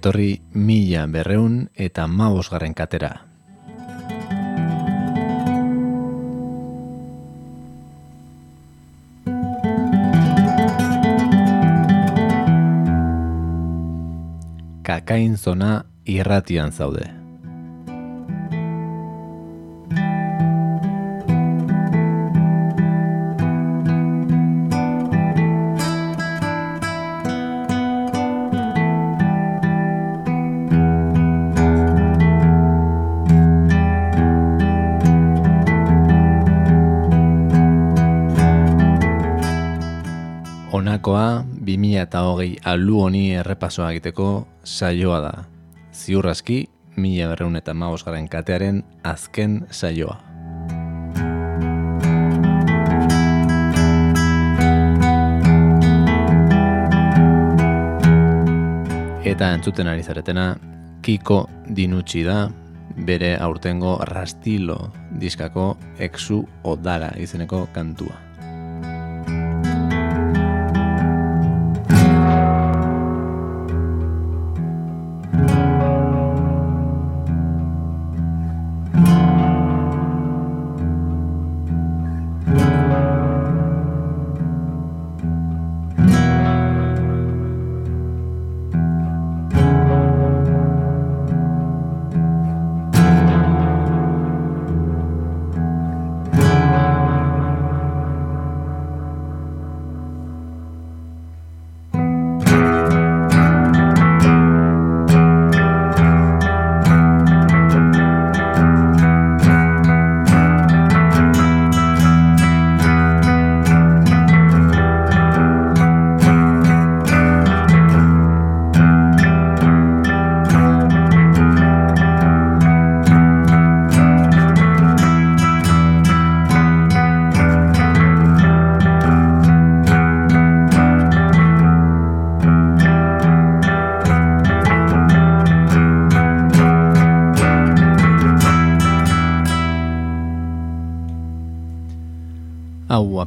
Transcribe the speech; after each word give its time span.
ongietorri 0.00 0.40
mila 0.54 1.04
berreun 1.06 1.68
eta 1.76 2.06
mabosgarren 2.06 2.72
katera. 2.72 3.20
Kakain 14.82 15.36
zona 15.36 15.84
irratian 16.06 16.72
zaude. 16.72 17.19
Hogei 42.40 42.56
alu 42.64 43.02
honi 43.02 43.34
errepasoa 43.34 43.90
egiteko 43.92 44.48
saioa 44.64 45.18
da. 45.20 45.32
Ziurraski, 45.92 46.70
mila 46.96 47.26
berreun 47.28 47.56
eta 47.56 47.74
garen 48.04 48.28
katearen 48.28 48.82
azken 49.04 49.66
saioa. 49.70 50.16
Eta 59.24 59.52
entzuten 59.52 59.86
ari 59.86 60.02
zaretena, 60.02 60.56
Kiko 61.02 61.46
Dinutsi 61.76 62.24
da, 62.24 62.48
bere 62.96 63.36
aurtengo 63.36 63.98
rastilo 64.04 64.92
diskako 65.20 65.76
exu 65.98 66.46
odara 66.64 67.12
izeneko 67.18 67.68
kantua. 67.74 68.29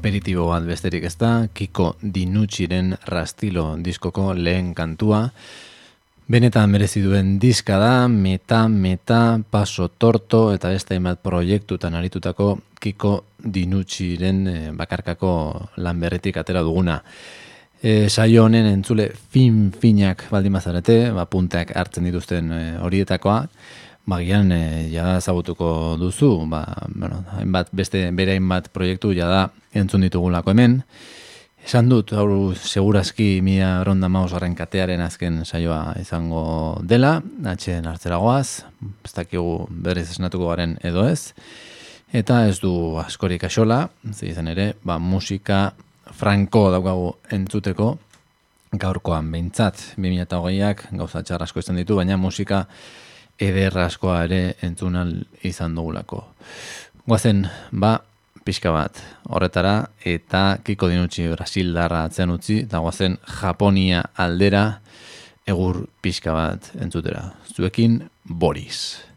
Aperitibo 0.03 0.49
bat 0.49 0.65
besterik 0.67 1.05
ez 1.07 1.15
da, 1.15 1.45
Kiko 1.55 1.93
Dinutxiren 2.03 2.91
rastilo 3.07 3.77
diskoko 3.79 4.33
lehen 4.35 4.73
kantua. 4.75 5.29
Benetan 6.27 6.71
merezi 6.71 6.99
duen 7.03 7.37
diska 7.39 7.77
da, 7.79 8.09
meta, 8.11 8.65
meta, 8.67 9.37
paso 9.39 9.87
torto 9.87 10.49
eta 10.51 10.73
beste 10.75 10.97
bat 10.99 11.21
proiektutan 11.23 11.95
aritutako 11.95 12.49
Kiko 12.83 13.13
Dinutxiren 13.39 14.43
e, 14.47 14.57
bakarkako 14.75 15.31
lan 15.79 16.03
berretik 16.03 16.41
atera 16.41 16.65
duguna. 16.67 16.99
E, 17.79 18.09
saio 18.09 18.43
honen 18.43 18.67
entzule 18.73 19.07
fin 19.31 19.69
finak 19.71 20.27
baldin 20.31 20.57
mazarete, 20.57 20.97
ba, 21.15 21.29
punteak 21.31 21.71
hartzen 21.79 22.11
dituzten 22.11 22.51
e, 22.51 22.61
horietakoa, 22.83 23.39
Magian, 24.05 24.51
e, 24.51 24.89
ja 24.91 25.21
zabutuko 25.21 25.95
duzu, 25.95 26.43
ba, 26.51 26.65
bueno, 26.91 27.21
hainbat, 27.37 27.69
beste 27.71 28.09
bere 28.11 28.33
hainbat 28.35 28.67
proiektu 28.75 29.13
ja 29.15 29.29
da 29.31 29.43
entzun 29.71 30.03
ditugulako 30.03 30.51
hemen. 30.51 30.81
Esan 31.63 31.87
dut, 31.87 32.11
hau 32.11 32.51
segurazki 32.51 33.37
mia 33.39 33.77
ronda 33.87 34.09
mausgarren 34.11 34.57
katearen 34.59 34.99
azken 35.05 35.45
saioa 35.45 35.93
izango 36.01 36.43
dela, 36.83 37.21
atxen 37.47 37.87
hartzeragoaz, 37.87 38.65
ez 39.07 39.13
dakigu 39.15 39.69
berriz 39.71 40.09
esnatuko 40.11 40.49
garen 40.51 40.75
edo 40.83 41.07
ez, 41.07 41.31
eta 42.11 42.41
ez 42.49 42.57
du 42.59 42.73
askorik 42.99 43.47
asola, 43.47 43.85
izan 44.19 44.51
ere, 44.51 44.73
ba, 44.83 44.99
musika 44.99 45.69
franko 46.11 46.65
daukagu 46.75 47.13
entzuteko, 47.31 47.93
gaurkoan 48.75 49.31
behintzat, 49.31 49.79
2008ak 49.95 50.89
gauza 50.99 51.23
txarrasko 51.23 51.63
izan 51.63 51.79
ditu, 51.79 51.95
baina 51.95 52.19
musika 52.19 52.65
ederraskoa 53.39 54.23
ere 54.27 54.41
entzunal 54.61 55.13
izan 55.43 55.75
dugulako. 55.75 56.23
Guazen, 57.05 57.45
ba, 57.71 57.97
pixka 58.43 58.71
bat 58.75 58.99
horretara, 59.29 59.75
eta 60.05 60.59
kiko 60.63 60.89
dinutzi 60.91 61.27
Brasil 61.31 61.73
darra 61.75 62.03
atzean 62.07 62.33
utzi, 62.35 62.61
eta 62.67 62.83
guazen 62.83 63.17
Japonia 63.39 64.03
aldera 64.19 64.65
egur 65.47 65.85
pixka 66.01 66.35
bat 66.35 66.71
entzutera. 66.79 67.29
Zuekin, 67.55 68.01
Boris. 68.23 69.12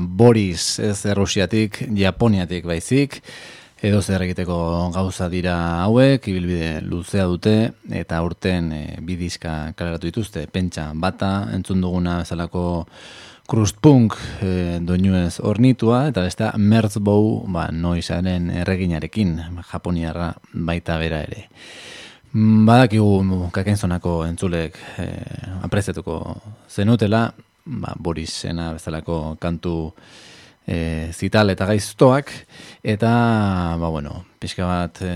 Boris 0.00 0.78
ez 0.78 1.04
Rusiatik, 1.16 1.82
Japoniatik 1.96 2.64
baizik, 2.66 3.20
edo 3.84 4.00
zer 4.00 4.22
egiteko 4.24 4.56
gauza 4.94 5.28
dira 5.28 5.54
hauek, 5.82 6.24
ibilbide 6.30 6.80
luzea 6.86 7.26
dute, 7.28 7.54
eta 7.92 8.22
urten 8.24 8.72
e, 8.72 8.82
bidizka 9.04 9.74
kaleratu 9.76 10.08
dituzte, 10.08 10.46
pentsa 10.52 10.88
bata, 10.94 11.50
entzun 11.52 11.84
duguna 11.84 12.18
bezalako 12.22 12.64
krustpunk 13.50 14.16
e, 14.40 14.52
doinuez 14.80 15.36
ornitua, 15.44 16.06
eta 16.12 16.24
beste 16.24 16.48
Merzbow 16.56 17.44
ba, 17.52 17.68
noizaren 17.72 18.48
erreginarekin, 18.62 19.36
japoniarra 19.72 20.32
baita 20.54 20.96
bera 21.02 21.20
ere. 21.26 21.48
Badakigu 22.34 23.50
kakenzonako 23.54 24.22
entzulek 24.26 24.78
e, 24.98 25.10
aprezetuko 25.68 26.22
zenutela, 26.72 27.28
ba, 27.64 27.94
Borisena 27.98 28.72
bezalako 28.72 29.36
kantu 29.40 29.92
e, 30.66 31.10
zital 31.12 31.50
eta 31.52 31.66
gaiztoak, 31.68 32.30
eta, 32.82 33.12
ba, 33.80 33.88
bueno, 33.88 34.24
pixka 34.40 34.68
bat, 34.68 35.02
e, 35.04 35.12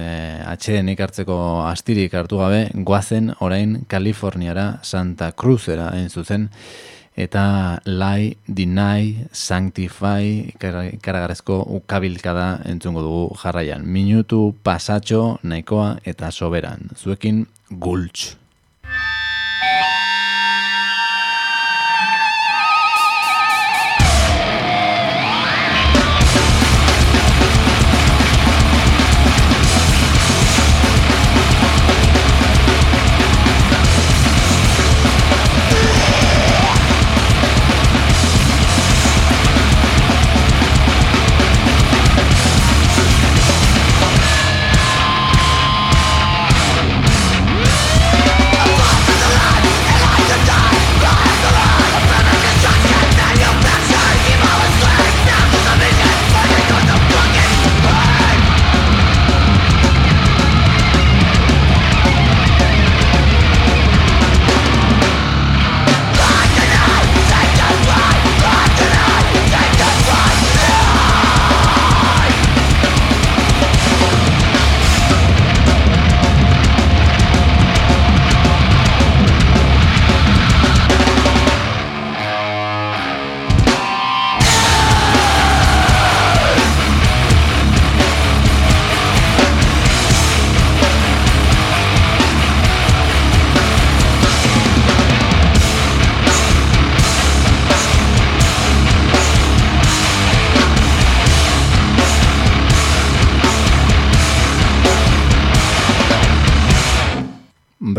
atxeden 0.49 0.93
ikartzeko 0.95 1.39
astirik 1.69 2.15
hartu 2.15 2.41
gabe, 2.41 2.69
guazen 2.75 3.33
orain 3.45 3.83
Kaliforniara 3.89 4.79
Santa 4.83 5.33
Cruzera 5.33 5.91
hain 5.95 6.09
zuzen, 6.09 6.49
eta 7.19 7.81
lai, 7.85 8.37
deny, 8.47 9.27
sanctify, 9.35 10.53
ikaragarezko 10.55 11.65
ukabilkada 11.81 12.61
entzungo 12.71 13.03
dugu 13.03 13.25
jarraian. 13.43 13.83
Minutu, 13.83 14.53
pasatxo, 14.63 15.41
nahikoa 15.43 15.97
eta 16.07 16.31
soberan. 16.31 16.93
Zuekin, 16.95 17.43
gultz. 17.71 18.37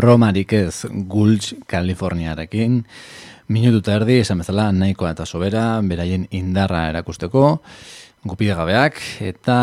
Bromarik 0.00 0.52
ez 0.56 0.86
Gulch, 0.88 1.54
Kaliforniarekin. 1.68 2.80
Minutu 3.52 3.90
erdi, 3.92 4.20
esan 4.22 4.40
bezala, 4.40 4.70
nahikoa 4.72 5.12
eta 5.12 5.26
sobera, 5.26 5.64
beraien 5.84 6.24
indarra 6.36 6.86
erakusteko, 6.92 7.58
gupide 8.24 8.54
gabeak, 8.56 9.00
eta 9.26 9.56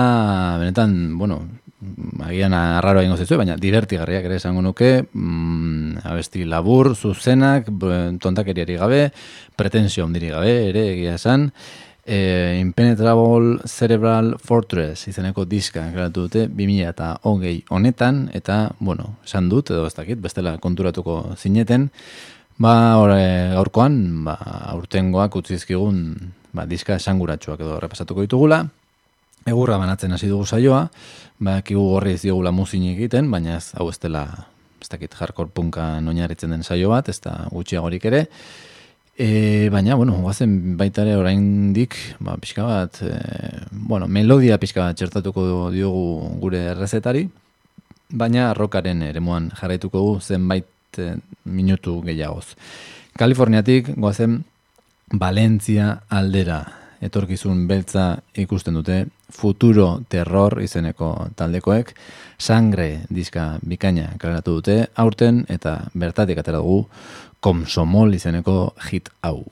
benetan, 0.61 0.93
bueno, 1.17 1.39
agian 2.27 2.53
arraro 2.57 3.01
egingo 3.01 3.17
zizu, 3.17 3.39
baina 3.39 3.55
divertigarriak 3.61 4.27
ere 4.27 4.37
esango 4.41 4.61
nuke, 4.65 4.91
mm, 5.07 6.03
abesti 6.11 6.45
labur, 6.45 6.91
zuzenak, 6.95 7.71
tontakeriari 8.21 8.77
gabe, 8.77 9.01
pretensio 9.57 10.05
ondiri 10.05 10.33
gabe, 10.35 10.53
ere 10.69 10.89
egia 10.91 11.15
esan, 11.17 11.47
e, 12.07 12.57
Impenetrable 12.61 13.59
Cerebral 13.67 14.37
Fortress 14.39 15.09
izeneko 15.11 15.43
diska 15.45 15.83
gratu 15.91 16.25
dute 16.25 16.47
2000 16.47 16.87
eta 16.87 17.09
hogei 17.27 17.59
honetan 17.69 18.29
eta, 18.33 18.71
bueno, 18.79 19.17
esan 19.27 19.49
dut 19.51 19.73
edo 19.75 19.85
ez 19.85 19.93
dakit, 19.93 20.21
bestela 20.23 20.55
konturatuko 20.63 21.35
zineten. 21.35 21.89
Ba, 22.57 22.97
ore, 22.97 23.19
gaurkoan 23.53 23.99
ba, 24.25 24.37
aurtengoak 24.73 25.35
utzizkigun 25.37 25.99
ba, 26.55 26.65
diska 26.65 26.95
esanguratsuak 26.95 27.61
edo 27.61 27.79
repasatuko 27.83 28.23
ditugula. 28.25 28.63
Egurra 29.47 29.77
banatzen 29.77 30.15
hasi 30.15 30.31
dugu 30.31 30.47
saioa 30.47 30.87
ba, 31.43 31.59
kigu 31.61 31.83
gorri 31.91 32.15
ez 32.15 32.23
diogula 32.23 32.55
muzin 32.55 32.87
egiten 32.95 33.29
baina 33.31 33.59
ez, 33.59 33.73
hau 33.75 33.91
ez 33.91 33.99
dela 33.99 34.23
ez 34.81 34.87
dakit 34.89 35.13
hardcore 35.19 35.51
punka 35.53 35.97
noinaritzen 36.01 36.53
den 36.53 36.63
saio 36.63 36.89
bat, 36.93 37.09
ez 37.09 37.19
da 37.19 37.35
gutxiagorik 37.51 38.05
ere 38.07 38.27
E, 39.17 39.69
baina, 39.73 39.95
bueno, 39.97 40.13
guazen 40.21 40.75
baitare 40.77 41.15
orain 41.17 41.73
dik, 41.73 41.95
ba, 42.21 42.35
pixka 42.37 42.61
bat, 42.67 42.99
e, 43.01 43.15
bueno, 43.71 44.05
melodia 44.05 44.59
pixka 44.61 44.83
bat 44.83 44.99
txertatuko 44.99 45.71
diogu 45.73 46.35
gure 46.37 46.59
errezetari, 46.75 47.23
baina 48.13 48.51
rokaren 48.53 49.01
ere 49.07 49.19
moan 49.19 49.49
jarraituko 49.57 50.03
gu 50.05 50.19
zenbait 50.21 51.01
e, 51.01 51.15
minutu 51.49 51.97
gehiagoz. 52.05 52.53
Kaliforniatik, 53.17 53.95
guazen, 53.97 54.43
Valentzia 55.17 56.03
aldera, 56.13 56.61
etorkizun 57.01 57.65
beltza 57.69 58.19
ikusten 58.37 58.77
dute, 58.77 59.05
futuro 59.33 60.03
terror 60.09 60.59
izeneko 60.63 61.09
taldekoek, 61.37 61.93
sangre 62.37 63.03
diska 63.09 63.57
bikaina 63.65 64.11
kaleratu 64.21 64.59
dute, 64.59 64.77
aurten 64.95 65.43
eta 65.49 65.79
bertatik 65.97 66.39
atera 66.41 66.61
dugu, 66.61 66.85
Komsomol 67.39 68.15
izeneko 68.17 68.73
hit 68.89 69.11
hau. 69.21 69.45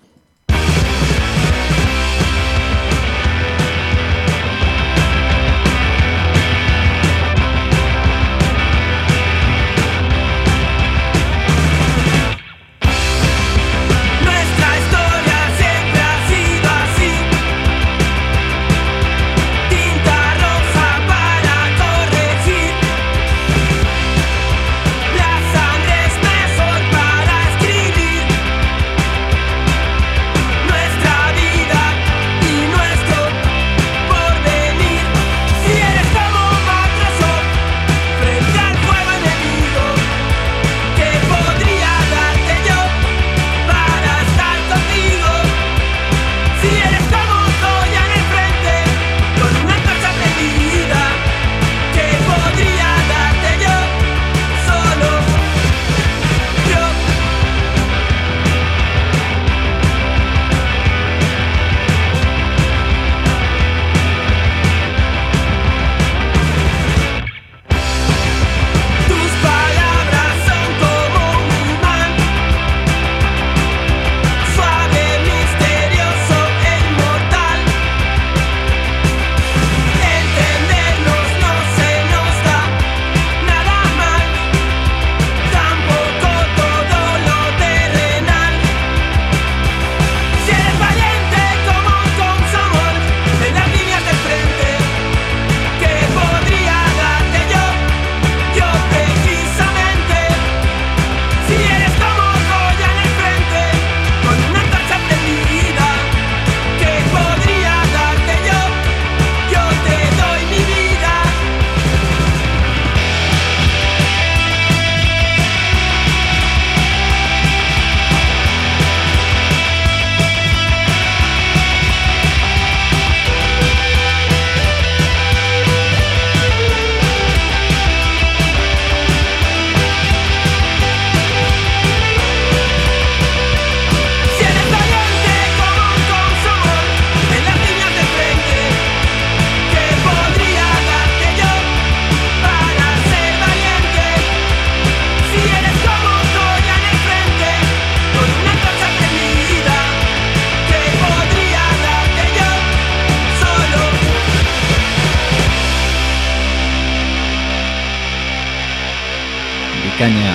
Bikaina 159.96 160.32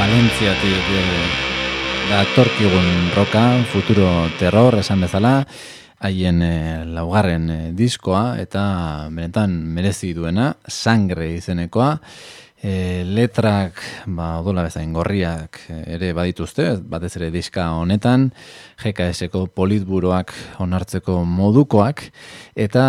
Valentziatik 0.00 0.86
da 2.08 2.22
torkigun 2.32 3.10
roka, 3.12 3.42
futuro 3.68 4.06
terror 4.40 4.78
esan 4.80 5.04
bezala, 5.04 5.32
haien 6.00 6.40
e, 6.40 6.54
laugarren 6.96 7.44
e, 7.52 7.58
diskoa 7.76 8.38
eta 8.40 8.62
benetan 9.12 9.52
merezi 9.68 10.14
duena, 10.16 10.54
sangre 10.64 11.28
izenekoa, 11.34 11.90
E, 12.62 13.02
letrak, 13.02 13.80
ba, 14.06 14.36
odola 14.38 14.62
bezain 14.62 14.92
gorriak 14.94 15.58
ere 15.82 16.12
badituzte, 16.14 16.68
batez 16.86 17.16
ere 17.18 17.32
diska 17.34 17.64
honetan, 17.74 18.28
GKS-eko 18.78 19.48
politburoak 19.50 20.30
onartzeko 20.62 21.16
modukoak, 21.26 22.04
eta 22.54 22.84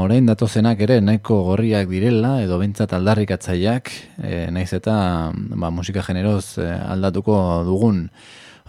orain 0.00 0.30
datozenak 0.30 0.80
ere 0.86 1.02
nahiko 1.04 1.42
gorriak 1.50 1.92
direla, 1.92 2.38
edo 2.40 2.56
bentsat 2.62 2.94
aldarrikatzaiak, 2.96 3.92
e, 4.24 4.46
naiz 4.48 4.70
eta 4.80 4.94
ba, 5.34 5.68
musika 5.68 6.00
generoz 6.06 6.56
e, 6.56 6.70
aldatuko 6.72 7.36
dugun 7.68 8.06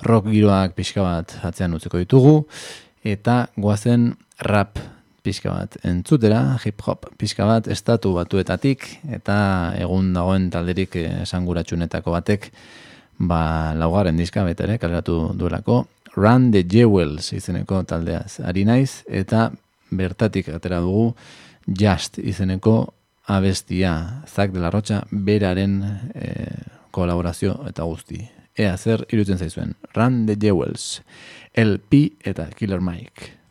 rock 0.03 0.27
giroak 0.27 0.75
pixka 0.75 1.07
bat 1.07 1.37
atzean 1.47 1.79
utzeko 1.79 2.03
ditugu, 2.03 2.41
eta 3.15 3.45
goazen 3.55 4.11
rap 4.43 4.75
pixka 5.23 5.53
bat 5.53 5.77
entzutera, 5.87 6.57
hip-hop 6.59 7.07
pixka 7.17 7.47
bat 7.47 7.67
estatu 7.71 8.13
batuetatik, 8.17 8.85
eta 9.17 9.37
egun 9.79 10.11
dagoen 10.15 10.49
talderik 10.53 10.97
esanguratsunetako 10.99 12.13
batek, 12.15 12.49
ba, 13.23 13.73
laugaren 13.79 14.19
diska 14.19 14.43
betere, 14.47 14.77
kaleratu 14.81 15.31
duelako, 15.39 15.85
Run 16.15 16.51
the 16.51 16.61
Jewels 16.69 17.31
izeneko 17.33 17.79
taldeaz. 17.89 18.37
Ari 18.45 18.67
naiz, 18.69 19.01
eta 19.09 19.47
bertatik 19.89 20.51
atera 20.53 20.79
dugu, 20.83 21.13
Just 21.65 22.19
izeneko 22.19 22.93
abestia, 23.25 24.21
Zak 24.27 24.51
de 24.51 24.59
la 24.59 24.69
Rocha, 24.69 25.01
beraren 25.09 25.79
e, 26.13 26.33
kolaborazio 26.91 27.55
eta 27.69 27.87
guzti. 27.87 28.19
Ea 28.59 28.75
zer 28.77 29.07
irutzen 29.09 29.39
zaizuen, 29.39 29.73
Run 29.95 30.25
the 30.27 30.35
Jewels, 30.37 31.01
LP 31.55 32.11
eta 32.29 32.49
Killer 32.53 32.81
Mike. 32.81 33.42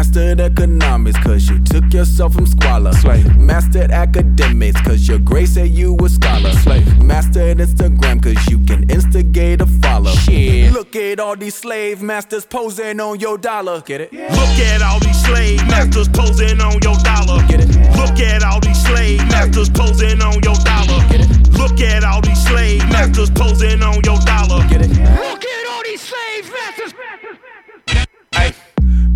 Mastered 0.00 0.40
economics, 0.40 1.18
cause 1.18 1.46
you 1.50 1.62
took 1.62 1.92
yourself 1.92 2.32
from 2.32 2.46
squalor. 2.46 2.90
Slave. 2.94 3.36
Mastered 3.36 3.90
academics, 3.90 4.80
cause 4.80 5.06
your 5.06 5.18
grace 5.18 5.52
said 5.52 5.68
you 5.68 5.94
a 6.02 6.08
scholar. 6.08 6.52
Slave. 6.52 7.02
Mastered 7.02 7.58
Instagram, 7.58 8.22
cause 8.22 8.48
you 8.48 8.64
can 8.64 8.88
instigate 8.88 9.60
a 9.60 9.66
follow. 9.66 10.10
Shit. 10.12 10.72
Look 10.72 10.96
at 10.96 11.20
all 11.20 11.36
these 11.36 11.54
slave 11.54 12.00
masters 12.00 12.46
posing 12.46 12.98
on 12.98 13.20
your 13.20 13.36
dollar. 13.36 13.82
Get 13.82 14.00
it? 14.00 14.10
Yeah. 14.10 14.32
Look 14.32 14.58
at 14.72 14.80
all 14.80 15.00
these 15.00 15.22
slave 15.22 15.60
masters 15.68 16.08
posing 16.08 16.62
on 16.62 16.80
your 16.80 16.96
dollar. 17.04 17.46
Get 17.46 17.60
it? 17.60 17.68
Look 17.94 18.20
at 18.20 18.42
all 18.42 18.58
these 18.58 18.82
slave 18.82 19.18
masters 19.28 19.68
posing 19.68 20.22
on 20.22 20.42
your 20.42 20.56
dollar. 20.64 21.04
Get 21.10 21.20
it? 21.28 21.52
Look 21.52 21.78
at 21.82 22.04
all 22.04 22.22
these 22.22 22.42
slave 22.42 22.80
masters 22.88 23.28
posing 23.28 23.82
on 23.82 24.00
your 24.02 24.18
dollar. 24.24 24.66
Get 24.66 24.80
it? 24.80 24.88
Look 24.88 25.44
at 25.44 25.66
all 25.68 25.82
these 25.84 26.00
slave 26.00 26.50
masters. 26.50 26.94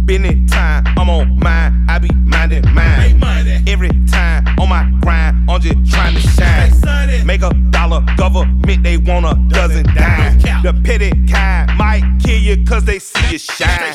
Business 0.05 0.51
time. 0.51 0.85
I'm 0.99 1.09
on 1.09 1.39
mine, 1.39 1.87
I 1.89 1.99
be 1.99 2.11
minding 2.15 2.65
mine. 2.75 3.21
Every 3.67 3.89
time 4.11 4.47
on 4.59 4.69
my 4.69 4.91
grind, 5.01 5.49
I'm 5.49 5.61
just 5.61 5.91
trying 5.91 6.15
to 6.15 6.21
shine. 6.21 7.27
Make 7.27 7.43
a 7.43 7.55
dollar, 7.71 8.05
government, 8.17 8.83
they 8.83 8.99
want 8.99 9.25
a 9.25 9.35
dozen 9.49 9.85
dime. 9.95 10.39
The 10.63 10.79
petty 10.85 11.11
kind 11.27 11.77
might 11.79 12.03
kill 12.23 12.39
you 12.39 12.65
cause 12.67 12.85
they 12.85 12.99
see 12.99 13.33
you 13.33 13.39
shine. 13.39 13.95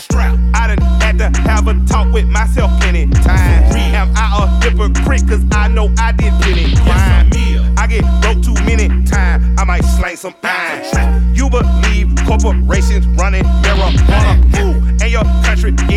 I 0.56 0.76
done 0.76 0.82
had 1.00 1.18
to 1.20 1.42
have 1.42 1.68
a 1.68 1.74
talk 1.86 2.12
with 2.12 2.26
myself 2.26 2.72
plenty 2.82 3.08
times. 3.08 3.76
Am 3.76 4.12
I 4.16 4.44
a 4.44 4.64
hypocrite 4.64 5.28
cause 5.28 5.46
I 5.52 5.68
know 5.68 5.94
I 6.00 6.12
did 6.12 6.34
plenty 6.42 6.76
crime. 6.78 7.30
I 7.78 7.88
get 7.88 8.04
broke 8.22 8.42
too 8.44 8.56
many 8.66 8.88
times, 9.06 9.60
I 9.60 9.64
might 9.64 9.84
slang 9.84 10.16
some 10.16 10.34
fine. 10.42 11.36
You 11.36 11.50
believe 11.50 12.16
corporations 12.28 13.08
running 13.18 13.44
marijuana, 13.44 14.60
ooh, 14.60 14.74
and 15.02 15.10
your 15.10 15.24
country 15.24 15.72
getting 15.72 15.80
ran 15.80 15.80
by 15.80 15.89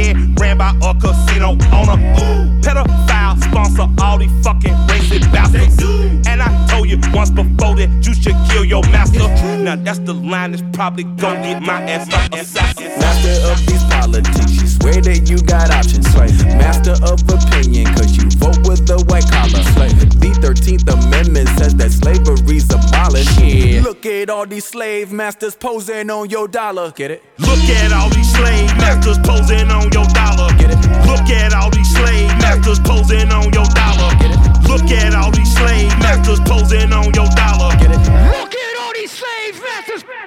a 0.92 1.00
casino 1.00 1.50
owner. 1.72 1.99
Ooh, 2.20 2.61
pedophile 2.61 3.42
sponsor 3.42 3.88
all 4.02 4.18
these 4.18 4.32
fucking 4.44 4.75
racist 4.88 5.32
bastards. 5.32 5.82
And 6.26 6.42
I 6.42 6.62
you 6.92 7.00
once 7.12 7.30
before 7.30 7.75
that 7.76 7.88
you 8.04 8.12
should 8.12 8.37
kill 8.50 8.64
your 8.64 8.82
master. 8.92 9.26
Now 9.64 9.76
that's 9.76 9.99
the 10.00 10.12
line 10.12 10.52
that's 10.52 10.62
probably 10.72 11.04
gonna 11.04 11.40
get 11.40 11.62
my 11.62 11.80
ass 11.88 12.06
assassin. 12.32 12.88
Master 13.00 13.34
of 13.49 13.58
these 13.66 13.84
politics, 13.84 14.52
you 14.61 14.68
swear 14.68 15.00
that 15.00 15.30
you 15.30 15.38
got 15.42 15.70
options. 15.70 16.04
Master 16.61 16.96
of 17.02 17.18
opinion, 17.28 17.87
cause 17.96 18.12
you 18.16 18.28
vote 18.37 18.61
with 18.68 18.87
the 18.87 18.99
white 19.08 19.25
collar. 19.32 19.64
The 20.20 20.30
13th 20.42 20.87
Amendment 20.92 21.49
says 21.58 21.75
that 21.76 21.90
slavery's 21.90 22.68
abolished. 22.68 23.40
Yeah. 23.40 23.82
Look 23.82 24.04
at 24.04 24.28
all 24.28 24.46
these 24.46 24.64
slave 24.64 25.12
masters 25.12 25.54
posing 25.54 26.11
on 26.11 26.28
your 26.28 26.46
dollar. 26.46 26.90
Get 26.92 27.11
it? 27.11 27.22
Look 27.38 27.64
at 27.80 27.92
all 27.92 28.11
these 28.11 28.30
slave 28.34 28.68
masters 28.76 29.18
posing 29.18 29.70
on 29.70 29.90
your 29.92 30.06
dollar. 30.12 30.52
Get 30.58 30.70
it? 30.70 30.80
Look 31.08 31.30
at 31.30 31.54
all 31.54 31.70
these 31.70 31.90
slave 31.94 32.28
masters 32.44 32.80
posing 32.80 33.32
on 33.32 33.52
your 33.52 33.66
dollar. 33.72 34.12
Get 34.20 34.32
it? 34.37 34.41
Look 34.73 34.91
at 34.91 35.14
all 35.14 35.31
these 35.31 35.55
slave 35.55 35.91
masters 35.99 36.41
posing 36.41 36.95
on 36.95 37.12
your 37.12 37.29
dollar. 37.37 37.76
Get 37.76 37.91
it? 37.91 38.72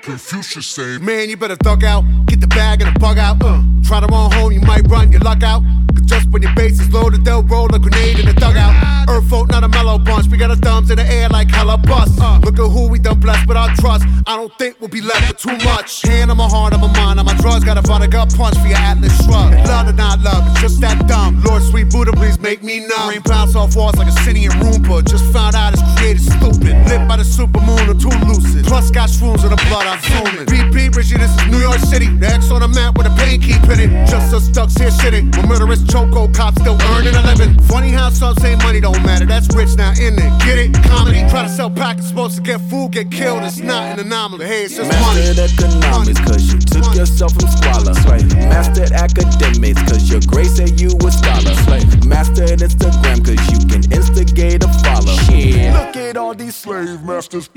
Confucius 0.06 0.68
say, 0.68 1.00
Man, 1.00 1.32
you 1.32 1.36
better 1.36 1.56
thug 1.56 1.84
out. 1.84 2.04
Get 2.28 2.40
the 2.40 2.46
bag 2.46 2.80
and 2.80 2.96
the 2.96 3.00
bug 3.00 3.18
out. 3.18 3.42
Uh, 3.42 3.64
try 3.84 4.00
to 4.00 4.06
run 4.06 4.32
home, 4.34 4.52
you 4.52 4.62
might 4.62 4.88
run 4.88 5.12
your 5.12 5.22
luck 5.22 5.42
out. 5.42 5.64
Cause 5.96 6.06
just 6.06 6.30
when 6.30 6.44
your 6.44 6.54
base 6.54 6.80
is 6.80 6.94
loaded, 6.94 7.26
they'll 7.26 7.42
roll 7.42 7.74
a 7.74 7.80
grenade 7.80 8.20
in 8.20 8.28
the 8.28 8.34
dugout. 8.34 9.10
Earth 9.10 9.28
folk, 9.30 9.50
not 9.50 9.64
a 9.64 9.68
mellow 9.68 9.98
bunch. 9.98 10.28
We 10.28 10.38
got 10.38 10.52
our 10.52 10.58
thumbs 10.58 10.92
in 10.92 10.98
the 10.98 11.06
air 11.06 11.30
like 11.30 11.50
hella 11.50 11.78
bust. 11.78 12.20
Uh, 12.22 12.40
look 12.44 12.60
at 12.60 12.70
who 12.70 12.88
we 12.88 13.00
done 13.00 13.20
blessed 13.20 13.48
with 13.48 13.58
our 13.58 13.74
trust. 13.78 14.06
I 14.28 14.36
don't 14.36 14.54
think 14.60 14.80
we'll 14.80 14.90
be 14.90 15.02
left 15.02 15.28
with 15.28 15.38
too 15.40 15.58
much. 15.66 16.04
Hand 16.04 16.30
on 16.30 16.38
my 16.38 16.48
heart, 16.48 16.74
on 16.74 16.82
my 16.82 16.92
mind, 16.94 17.20
on 17.20 17.26
my 17.26 17.36
drugs. 17.38 17.64
Got 17.64 17.78
a 17.78 17.82
vodka 17.82 18.28
punch 18.38 18.58
for 18.58 18.68
your 18.68 18.78
Atlas 18.78 19.16
shrug. 19.26 19.54
Love 19.66 19.88
or 19.88 19.94
not 19.94 20.20
love, 20.22 20.44
it's 20.52 20.62
just 20.62 20.82
that 20.82 21.08
dumb. 21.08 21.42
Lord, 21.44 21.64
sweet 21.64 21.90
Buddha, 21.90 22.12
please 22.12 22.40
make 22.40 22.62
me 22.62 22.86
numb. 22.86 23.10
Rain 23.10 23.22
bounce 23.26 23.56
off 23.56 23.76
walls 23.76 23.96
like 23.96 24.08
a 24.08 24.16
Sinian 24.22 24.52
Roomba. 24.62 25.04
Just 25.06 25.26
found 25.32 25.56
out 25.56 25.74
it's 25.74 25.84
created 25.98 26.22
stupid. 26.22 26.74
Lit 26.90 27.08
by 27.08 27.18
the 27.18 27.24
supermoon 27.24 27.88
or 27.88 27.98
too 27.98 28.14
lucid. 28.28 28.66
Plus 28.66 28.92
got 28.92 29.10
shrooms 29.10 29.44
in 29.44 29.50
the 29.50 29.62
blood, 29.70 29.86
I'm 29.96 30.02
fuming. 30.02 30.46
BP, 30.46 30.94
Richie, 30.94 31.16
this 31.18 31.32
is 31.32 31.48
New 31.48 31.60
York 31.60 31.80
City. 31.80 32.08
The 32.08 32.28
X 32.28 32.52
on 32.52 32.60
the 32.60 32.68
map 32.68 32.98
with 32.98 33.08
a 33.08 33.16
pain 33.16 33.40
keep 33.40 33.64
hitting. 33.64 33.92
Just 34.06 34.34
us 34.34 34.50
ducks 34.50 34.76
here 34.76 34.90
shitting. 34.90 35.32
When 35.38 35.48
murderous 35.48 35.84
choco 35.88 36.28
cops 36.28 36.60
still 36.60 36.76
earning 36.92 37.16
a 37.16 37.22
living. 37.22 37.58
Funny 37.64 37.92
how 37.92 38.10
some 38.10 38.36
say 38.44 38.56
money 38.58 38.82
don't 38.82 39.02
matter. 39.04 39.26
That's 39.26 39.48
rich 39.56 39.78
now, 39.78 39.92
in 39.92 40.20
it? 40.20 40.32
Get 40.44 40.60
it? 40.60 40.74
Comedy. 40.84 41.24
Try 41.30 41.44
to 41.44 41.50
sell 41.50 41.70
packets, 41.70 42.10
supposed 42.10 42.36
to 42.36 42.42
get 42.42 42.60
food, 42.68 42.92
get 42.92 43.10
killed. 43.10 43.44
It's 43.44 43.60
not 43.60 43.98
an 43.98 44.06
anomaly. 44.06 44.46
Hey, 44.46 44.66
it's 44.66 44.76
just 44.76 44.92
Mastered 44.92 45.38
money. 45.38 45.80
economics, 45.80 46.20
cause 46.28 46.44
you 46.52 46.60
took 46.60 46.84
Money. 46.84 47.00
yourself 47.00 47.32
from 47.32 47.48
squalor. 47.56 47.94
Mastered 48.52 48.92
academics, 48.92 49.82
cause 49.84 50.12
your 50.12 50.20
grace 50.28 50.58
said 50.58 50.80
you 50.80 50.92
a 50.92 51.12
scholar. 51.12 51.56
Mastered 52.04 52.60
Instagram, 52.60 53.24
cause 53.24 53.40
you 53.48 53.60
can 53.72 53.80
instigate 53.96 54.62
a 54.62 54.68
follow. 54.84 55.16
Look 55.32 55.96
at 55.96 56.18
all 56.18 56.36
these 56.36 56.56
slave 56.56 57.02
masters. 57.04 57.50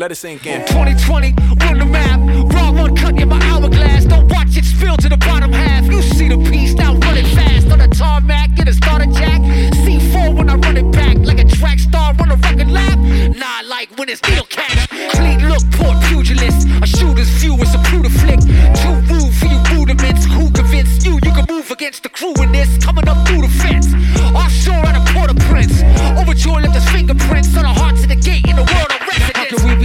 Let 0.00 0.12
it 0.12 0.14
sink 0.14 0.46
in. 0.46 0.64
2020, 0.64 1.34
run 1.60 1.78
the 1.78 1.84
map. 1.84 2.20
Raw 2.54 2.72
one 2.72 2.96
cut 2.96 3.20
in 3.20 3.28
my 3.28 3.38
hourglass. 3.52 4.06
Don't 4.06 4.32
watch 4.32 4.56
it 4.56 4.64
spill 4.64 4.96
to 4.96 5.10
the 5.10 5.18
bottom 5.18 5.52
half. 5.52 5.84
You 5.92 6.00
see 6.00 6.26
the 6.26 6.38
piece 6.38 6.72
now 6.72 6.94
running 6.94 7.26
fast 7.36 7.70
on 7.70 7.80
the 7.80 7.88
tarmac. 7.88 8.54
Get 8.54 8.66
a 8.66 8.72
starter 8.72 9.04
jack. 9.12 9.42
C4 9.84 10.34
when 10.34 10.48
I 10.48 10.54
run 10.54 10.78
it 10.78 10.90
back 10.90 11.18
like 11.18 11.38
a 11.38 11.44
track 11.44 11.78
star 11.80 12.16
on 12.18 12.30
a 12.30 12.36
record 12.36 12.70
lap. 12.70 12.98
Nah, 13.36 13.60
like 13.68 13.90
when 13.98 14.08
it's 14.08 14.22
needle 14.26 14.46
catch. 14.48 14.88
Clean 14.88 15.36
look, 15.46 15.60
port 15.72 16.02
pugilist. 16.08 16.66
A 16.80 16.86
shooter's 16.86 17.28
view 17.36 17.56
is 17.56 17.74
a 17.74 17.78
brutal 17.92 18.10
flick. 18.24 18.40
Too 18.80 18.96
rude 19.04 19.34
for 19.36 19.48
you 19.52 19.60
rudiments. 19.76 20.24
Who 20.24 20.50
convinced 20.50 21.04
you 21.04 21.20
you 21.20 21.32
can 21.36 21.44
move 21.46 21.70
against 21.70 22.04
the 22.04 22.08
crew 22.08 22.32
in 22.40 22.52
this? 22.52 22.82
Coming 22.82 23.06
up 23.06 23.28
through 23.28 23.42
the 23.42 23.52
fence. 23.52 23.92
Offshore 24.32 24.80
out 24.80 24.96
of 24.96 25.04
Port-au-Prince. 25.12 25.84
Overture 26.16 26.64
left 26.64 26.72
his 26.72 26.88
fingerprints 26.88 27.54
on 27.54 27.64
the 27.68 27.74
hearts 27.80 28.00
of 28.04 28.08
the 28.08 28.16
gate 28.16 28.48
in 28.48 28.56
the 28.56 28.64
world 28.64 28.89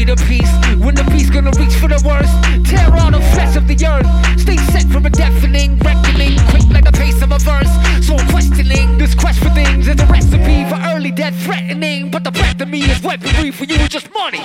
be 0.06 0.14
the 0.14 0.26
beast 0.28 0.54
when 0.84 0.96
the 0.96 1.04
beast 1.06 1.34
gonna 1.34 1.52
reach 1.58 1.74
for 1.76 1.88
the 1.88 2.02
worst? 2.06 2.34
Tear 2.70 2.90
all 3.00 3.12
the 3.12 3.22
flesh 3.34 3.56
of 3.56 3.68
the 3.68 3.78
earth. 3.86 4.08
Stay 4.40 4.58
set 4.72 4.86
from 4.92 5.06
a 5.06 5.10
deafening 5.10 5.78
reckoning, 5.80 6.38
quick 6.50 6.68
like 6.70 6.86
the 6.86 6.92
pace 6.92 7.22
of 7.22 7.32
a 7.32 7.40
verse. 7.40 7.74
So 8.06 8.16
questioning 8.32 8.98
this 8.98 9.16
quest 9.16 9.40
for 9.40 9.50
things 9.50 9.88
is 9.88 10.00
a 10.00 10.06
recipe 10.06 10.66
for 10.70 10.80
early 10.94 11.12
death 11.12 11.36
threatening. 11.44 12.12
But 12.12 12.24
the 12.24 12.32
breath 12.32 12.62
of 12.62 12.70
me 12.70 12.80
is 12.84 13.02
weaponry 13.02 13.52
for 13.52 13.66
you 13.66 13.76
is 13.76 13.90
just 13.90 14.10
money. 14.14 14.42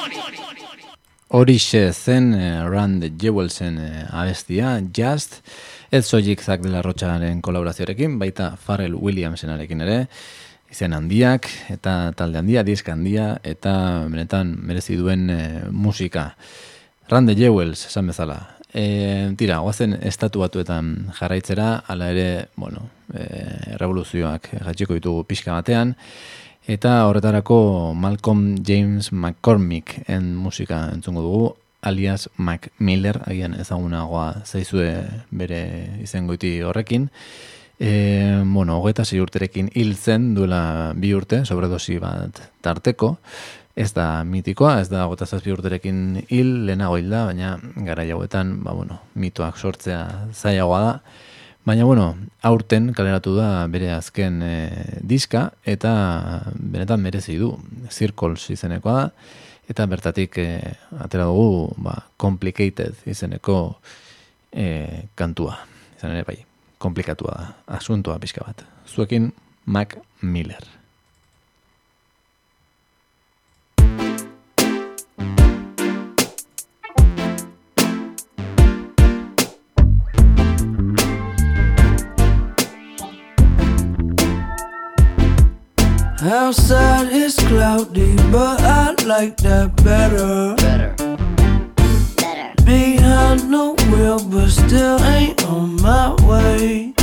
Horixe 1.31 1.93
zen 1.93 2.35
Run 2.71 3.01
the 3.01 3.11
Jewelsen 3.11 3.79
eh, 3.79 4.07
abestia, 4.11 4.81
Just, 4.93 5.43
ez 5.91 6.07
soilik 6.07 6.43
Zak 6.43 6.63
de 6.63 6.71
la 6.71 6.83
Rocharen 6.83 7.41
kolaborazioarekin, 7.41 8.19
baita 8.19 8.57
Pharrell 8.59 8.97
Williamsenarekin 8.99 9.81
ere, 9.87 10.09
izen 10.71 10.95
handiak, 10.95 11.49
eta 11.73 12.13
talde 12.17 12.41
handia, 12.41 12.63
disk 12.67 12.89
handia, 12.89 13.35
eta 13.43 14.07
benetan 14.11 14.55
merezi 14.67 14.97
duen 14.99 15.29
eh, 15.31 15.67
musika. 15.71 16.31
Run 17.11 17.27
the 17.27 17.35
Jewels, 17.35 17.87
esan 17.91 18.11
bezala. 18.11 18.39
E, 18.71 19.33
tira, 19.35 19.59
guazen 19.65 19.97
estatu 20.07 20.45
batuetan 20.45 21.11
jarraitzera, 21.17 21.83
ala 21.91 22.11
ere, 22.13 22.29
bueno, 22.55 22.85
e, 23.11 23.25
revoluzioak 23.81 24.47
jatxiko 24.61 24.95
ditugu 24.95 25.25
pixka 25.27 25.57
batean, 25.57 25.97
eta 26.71 27.01
horretarako 27.09 27.59
Malcolm 27.99 28.61
James 28.63 29.11
McCormick 29.11 30.05
en 30.07 30.37
musika 30.39 30.85
entzungo 30.95 31.27
dugu, 31.27 31.49
alias 31.83 32.29
Mac 32.37 32.69
Miller, 32.79 33.19
agian 33.27 33.57
ezagunagoa 33.59 34.45
zaizue 34.45 34.93
bere 35.35 35.63
izengoiti 36.05 36.61
horrekin, 36.63 37.09
E, 37.81 38.43
bueno, 38.45 38.77
hogeita 38.77 39.07
zei 39.07 39.23
urterekin 39.25 39.71
hil 39.73 39.95
zen 39.97 40.35
duela 40.37 40.93
bi 41.01 41.15
urte, 41.17 41.47
sobredosi 41.49 41.97
bat 41.99 42.43
tarteko, 42.61 43.15
ez 43.73 43.95
da 43.97 44.21
mitikoa, 44.29 44.75
ez 44.83 44.91
da 44.93 45.07
hogeita 45.09 45.25
zazpi 45.25 45.55
urterekin 45.55 46.21
hil, 46.29 46.51
lehenago 46.69 46.99
hil 47.01 47.09
da, 47.09 47.25
baina 47.31 47.55
gara 47.89 48.05
jauetan, 48.05 48.59
ba, 48.67 48.75
bueno, 48.77 49.01
mitoak 49.17 49.57
sortzea 49.57 50.05
zailagoa 50.35 50.81
da, 50.87 50.95
Baina, 51.61 51.85
bueno, 51.85 52.15
aurten 52.41 52.87
kaleratu 52.97 53.35
da 53.37 53.67
bere 53.69 53.91
azken 53.93 54.41
e, 54.43 54.55
diska, 55.05 55.51
eta 55.69 55.93
benetan 56.57 57.05
merezi 57.05 57.37
du, 57.37 57.53
Circles 57.93 58.49
izenekoa 58.57 58.97
da, 58.97 59.07
eta 59.69 59.87
bertatik 59.93 60.41
e, 60.41 60.49
atera 61.05 61.29
dugu, 61.29 61.69
ba, 61.85 61.99
Complicated 62.17 63.05
izeneko 63.05 63.63
e, 64.53 65.09
kantua, 65.21 65.61
izan 65.99 66.17
ere 66.17 66.25
bai 66.33 66.41
komplikatua 66.81 67.33
da, 67.39 67.47
asuntoa 67.77 68.19
pixka 68.19 68.45
bat. 68.47 68.65
Zuekin 68.87 69.33
Mac 69.67 69.97
Miller. 70.23 70.65
Outside 86.23 87.13
is 87.13 87.37
cloudy, 87.37 88.15
but 88.31 88.61
I 88.61 88.95
like 89.07 89.37
that 89.39 89.77
better. 89.85 90.55
Better. 90.57 90.80
Behind 92.71 93.41
the 93.53 93.75
wheel, 93.91 94.21
but 94.31 94.49
still 94.49 95.03
ain't 95.03 95.45
on 95.47 95.75
my 95.83 96.15
way. 96.25 96.95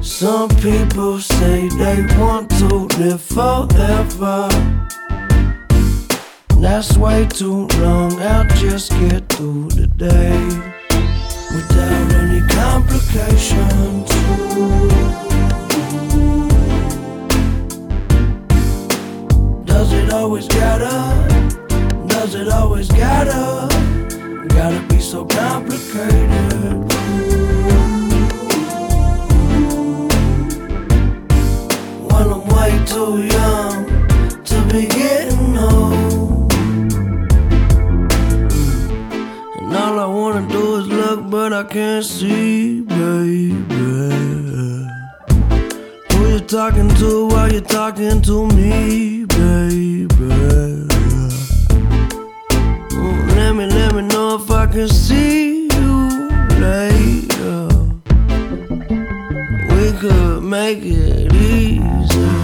Some 0.00 0.50
people 0.50 1.18
say 1.18 1.66
they 1.66 2.06
want 2.16 2.48
to 2.60 2.86
live 3.00 3.20
forever. 3.20 4.48
That's 6.60 6.96
way 6.96 7.26
too 7.26 7.66
long, 7.80 8.12
I'll 8.22 8.46
just 8.54 8.92
get 8.92 9.28
through 9.28 9.70
the 9.70 9.88
day 9.88 10.38
without 11.52 12.12
any 12.22 12.40
complications. 12.54 14.08
Does 19.66 19.92
it 19.92 20.12
always 20.12 20.46
gotta? 20.46 21.31
Does 22.32 22.46
it 22.46 22.52
always 22.54 22.88
gotta? 22.88 23.68
Gotta 24.48 24.80
be 24.88 24.98
so 25.00 25.26
complicated. 25.26 26.72
When 32.08 32.26
I'm 32.32 32.46
way 32.54 32.72
too 32.86 33.24
young 33.36 33.84
to 34.44 34.56
be 34.72 34.86
getting 34.86 35.58
old. 35.58 36.54
And 39.58 39.76
all 39.76 39.98
I 39.98 40.06
wanna 40.06 40.48
do 40.48 40.76
is 40.76 40.88
look, 40.88 41.28
but 41.28 41.52
I 41.52 41.64
can't 41.64 42.02
see, 42.02 42.80
baby. 42.80 43.52
Who 46.12 46.28
you 46.30 46.40
talking 46.40 46.88
to 46.94 47.26
while 47.26 47.52
you're 47.52 47.60
talking 47.60 48.22
to 48.22 48.46
me, 48.56 49.26
baby? 49.26 50.71
Let 53.52 53.68
me, 53.68 53.74
let 53.74 53.94
me 53.94 54.00
know 54.00 54.36
if 54.36 54.50
I 54.50 54.64
can 54.66 54.88
see 54.88 55.64
you 55.64 56.08
later. 56.58 57.68
We 59.68 59.92
could 60.00 60.42
make 60.42 60.78
it 60.80 61.34
easy. 61.34 62.41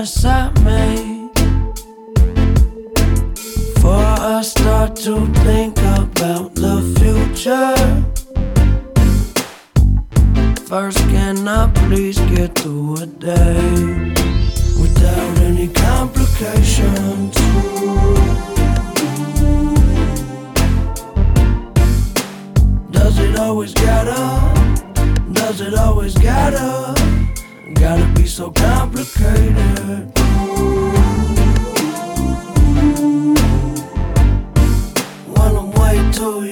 Mess 0.00 0.24
I 0.24 0.50
made. 0.64 1.30
Before 3.74 4.14
I 4.34 4.40
start 4.42 4.96
to 5.04 5.26
think 5.44 5.76
about 5.78 6.54
the 6.54 6.76
future. 6.98 7.76
First, 10.68 11.00
can 11.14 11.46
I 11.46 11.70
please 11.82 12.18
get 12.34 12.54
through 12.54 13.02
a 13.02 13.06
day 13.06 14.14
without 14.80 15.38
any 15.48 15.68
complications? 15.68 17.39
So 28.30 28.48
complicated. 28.52 30.12
When 35.26 35.56
I'm 35.56 35.70
way 35.72 36.12
too 36.12 36.49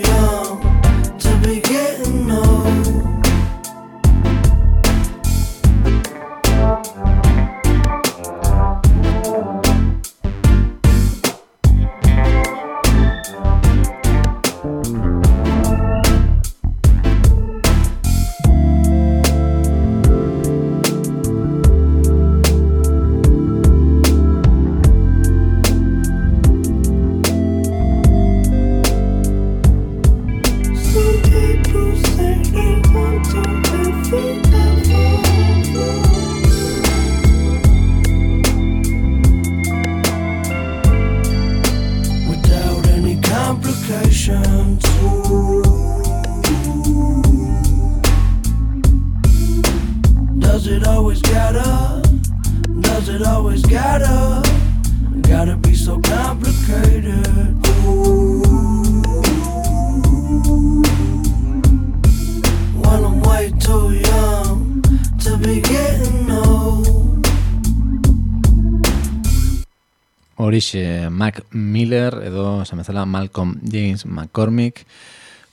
Horixe 70.59 71.09
Mac 71.09 71.45
Miller 71.53 72.17
edo 72.27 72.65
esan 72.65 72.81
bezala 72.83 73.05
Malcolm 73.07 73.61
James 73.63 74.03
McCormick 74.07 74.83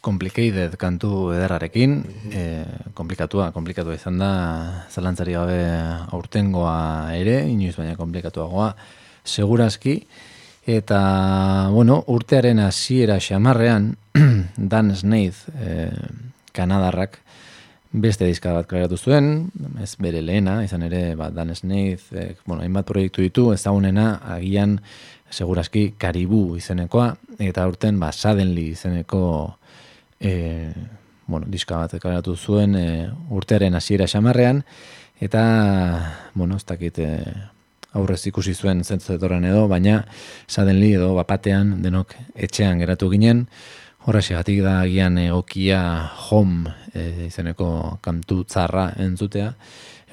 Complicated 0.02 0.74
kantu 0.82 1.30
ederrarekin. 1.34 1.94
E, 2.34 2.42
komplikatua, 2.98 3.52
komplikatua 3.54 3.94
izan 4.00 4.18
da 4.18 4.30
zalantzari 4.90 5.38
gabe 5.38 5.60
aurtengoa 6.10 7.14
ere 7.14 7.44
inoiz 7.52 7.76
baina 7.78 7.94
komplikatuagoa 8.00 8.72
segurazki 9.22 10.00
Eta, 10.66 11.70
bueno, 11.70 12.00
urtearen 12.10 12.64
hasiera 12.66 13.20
xamarrean, 13.22 13.92
Dan 14.74 14.90
Snaith, 14.98 15.44
eh, 15.62 15.94
Kanadarrak, 16.52 17.20
beste 18.02 18.28
diska 18.28 18.54
bat 18.56 18.68
klaratu 18.68 18.98
zuen, 18.98 19.50
ez 19.82 19.94
bere 20.02 20.22
lehena, 20.24 20.58
izan 20.66 20.84
ere, 20.88 21.16
ba, 21.16 21.30
Dan 21.32 21.54
Snaith, 21.56 22.12
eh, 22.14 22.36
bueno, 22.46 22.62
hainbat 22.64 22.88
proiektu 22.90 23.24
ditu, 23.24 23.46
ezagunena, 23.54 24.20
agian, 24.36 24.80
segurazki, 25.32 25.94
Karibu 26.00 26.58
izenekoa, 26.60 27.14
eta 27.40 27.66
urten, 27.68 28.00
ba, 28.00 28.12
Suddenly 28.12 28.68
izeneko, 28.74 29.24
eh, 30.20 30.74
bueno, 31.28 31.48
diska 31.50 31.80
bat 31.80 31.96
klaratu 32.02 32.36
zuen, 32.36 32.76
eh, 32.76 33.10
urtearen 33.30 33.76
hasiera 33.76 34.08
xamarrean, 34.08 34.64
eta, 35.20 35.44
bueno, 36.34 36.58
ez 36.58 36.66
dakit, 36.66 37.00
eh, 37.00 37.34
aurrez 37.96 38.26
ikusi 38.28 38.54
zuen 38.54 38.84
zentzuetorren 38.84 39.46
edo, 39.46 39.68
baina 39.72 40.04
Suddenly 40.48 40.94
edo 41.00 41.14
bapatean 41.16 41.82
denok 41.82 42.16
etxean 42.36 42.80
geratu 42.80 43.10
ginen, 43.10 43.48
Horrexegatik 44.06 44.60
da 44.62 44.84
agian 44.84 45.16
egokia 45.18 45.80
home 46.28 46.70
e, 46.94 47.26
izeneko 47.26 47.98
kantu 48.06 48.44
tzarra 48.46 48.92
entzutea, 49.02 49.48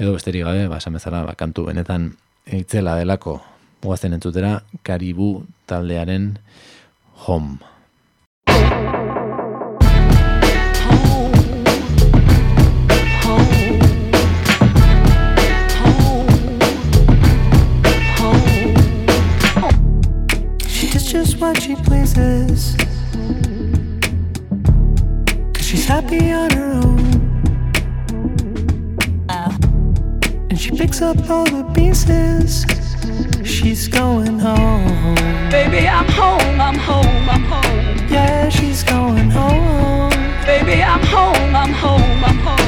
edo 0.01 0.15
besterik 0.17 0.47
gabe, 0.49 0.63
ba, 0.71 0.79
esan 0.81 0.97
bezala, 0.97 1.21
ba, 1.27 1.35
kantu 1.37 1.67
benetan 1.67 2.07
eitzela 2.49 2.97
delako 2.97 3.43
guazten 3.85 4.17
entzutera, 4.17 4.63
karibu 4.83 5.45
taldearen 5.69 6.39
home. 7.27 7.61
She 21.63 21.77
pleases. 21.77 22.92
She's 25.73 25.87
happy 25.87 26.31
on 26.31 26.51
her 26.51 26.73
own. 26.85 27.01
And 30.51 30.61
she 30.61 30.71
picks 30.71 31.01
up 31.01 31.17
all 31.31 31.47
the 31.47 31.65
pieces. 31.73 32.67
She's 33.43 33.89
going 33.89 34.39
home. 34.39 35.15
Baby, 35.51 35.89
I'm 35.89 36.07
home, 36.09 36.61
I'm 36.61 36.75
home, 36.75 37.27
I'm 37.31 37.45
home. 37.45 38.07
Yeah, 38.11 38.51
she's 38.51 38.83
going 38.83 39.31
home. 39.31 40.11
Baby, 40.45 40.83
I'm 40.83 41.01
home, 41.07 41.57
I'm 41.57 41.73
home, 41.73 42.23
I'm 42.23 42.39
home. 42.41 42.62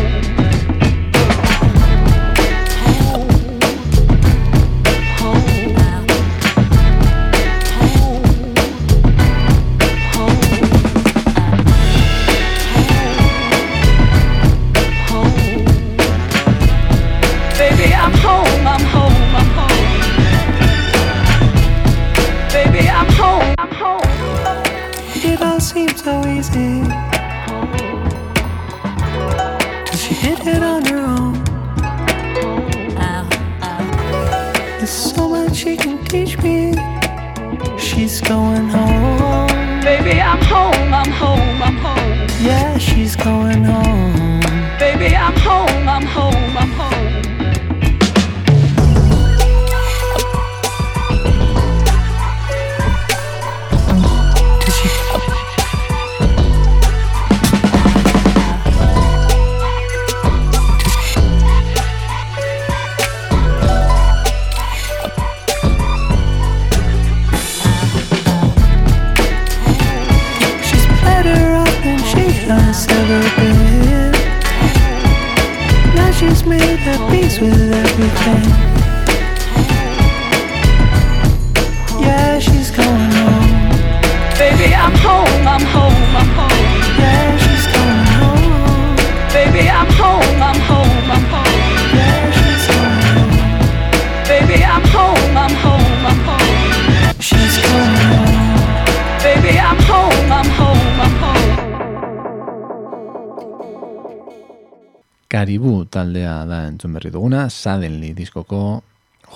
Karibu 105.44 105.83
taldea 105.92 106.46
da 106.48 106.62
entzun 106.64 106.94
berri 106.96 107.11
duguna, 107.12 107.50
Suddenly 107.52 108.14
diskoko 108.16 108.80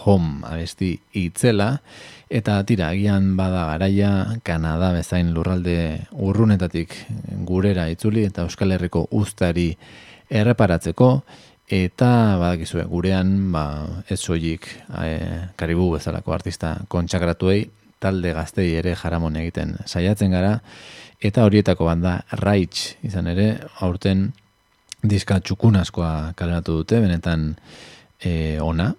home 0.07 0.39
abesti 0.49 0.95
itzela, 1.21 1.67
eta 2.33 2.55
tira, 2.65 2.87
agian 2.95 3.35
bada 3.37 3.67
garaia, 3.69 4.13
Kanada 4.41 4.89
bezain 4.97 5.35
lurralde 5.37 5.75
urrunetatik 6.17 6.97
gurera 7.45 7.85
itzuli, 7.93 8.25
eta 8.25 8.47
Euskal 8.49 8.73
Herriko 8.73 9.05
ustari 9.21 9.67
erreparatzeko, 10.33 11.11
eta 11.69 12.11
badakizue, 12.41 12.89
gurean, 12.89 13.37
ba, 13.53 13.67
ez 14.09 14.23
soilik 14.23 14.65
e, 15.05 15.13
Karibu 15.61 15.93
bezalako 15.99 16.39
artista 16.41 16.73
kontsakratuei, 16.89 17.67
talde 18.01 18.33
gaztei 18.33 18.71
ere 18.81 18.97
jaramon 18.97 19.37
egiten 19.45 19.77
saiatzen 19.85 20.33
gara, 20.41 20.57
eta 21.21 21.45
horietako 21.45 21.93
banda 21.93 22.23
Raitz 22.41 22.95
izan 23.05 23.29
ere, 23.37 23.59
aurten 23.85 24.31
diska 25.03 25.39
txukun 25.41 25.79
askoa 25.79 26.33
kaleratu 26.39 26.81
dute, 26.81 27.01
benetan 27.03 27.53
e, 28.21 28.59
ona, 28.61 28.93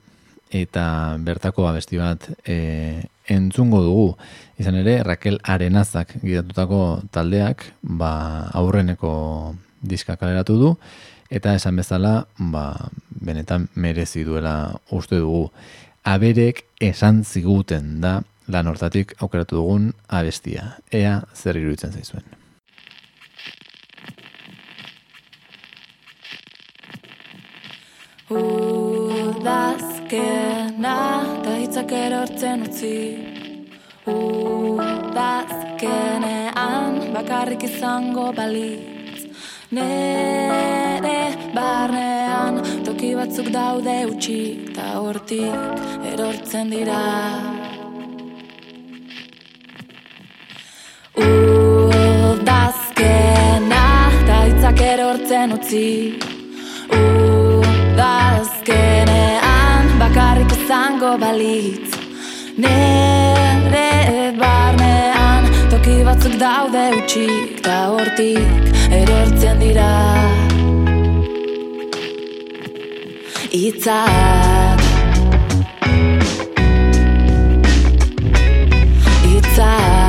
eta 0.50 1.18
bertako 1.22 1.68
abesti 1.70 2.00
bat 2.00 2.30
e, 2.48 3.04
entzungo 3.30 3.82
dugu. 3.86 4.08
Izan 4.60 4.80
ere, 4.82 5.00
Raquel 5.06 5.40
Arenazak 5.44 6.16
gidatutako 6.24 7.02
taldeak, 7.14 7.68
ba, 7.82 8.50
aurreneko 8.58 9.12
diska 9.82 10.18
kaleratu 10.20 10.58
du, 10.60 10.74
eta 11.30 11.54
esan 11.58 11.78
bezala, 11.80 12.24
ba, 12.40 12.66
benetan 13.22 13.70
merezi 13.76 14.26
duela 14.28 14.74
uste 14.96 15.20
dugu. 15.22 15.50
Aberek 16.08 16.64
esan 16.82 17.24
ziguten 17.28 18.00
da 18.02 18.20
lan 18.50 18.72
hortatik 18.72 19.14
aukeratu 19.20 19.60
dugun 19.60 19.92
abestia. 20.08 20.80
Ea 20.92 21.20
zer 21.36 21.60
iruditzen 21.60 21.94
zaizuen. 21.94 22.39
Udazkena 28.30 29.98
da 31.42 31.54
hitzak 31.58 31.90
erortzen 31.98 32.62
utzi. 32.62 33.18
Udazkenean 34.06 35.50
bakarrik 37.16 37.64
izango 37.66 38.30
balitz. 38.38 39.26
Nere 39.74 41.34
barnean 41.56 42.62
toki 42.86 43.10
batzuk 43.18 43.50
daude 43.50 43.98
utxi 44.12 44.42
Ta 44.78 45.02
hortik 45.02 45.58
erortzen 46.14 46.70
dira. 46.70 47.02
Udazkena 52.38 52.94
da 54.30 54.38
hitzak 54.46 54.78
erortzen 54.94 55.50
utzi 55.58 55.90
Udazkenean 57.90 59.86
bakarrik 60.00 60.52
izango 60.58 61.12
balitz. 61.22 61.90
Nere 62.58 63.90
barnean 64.42 65.44
toki 65.72 65.96
batzuk 66.08 66.36
daude 66.46 66.86
utxik 67.00 67.62
Ta 67.66 67.80
hortik 67.94 68.50
erortzen 69.02 69.56
dira. 69.66 69.92
Itzak 73.50 74.80
zuretzat 79.50 80.09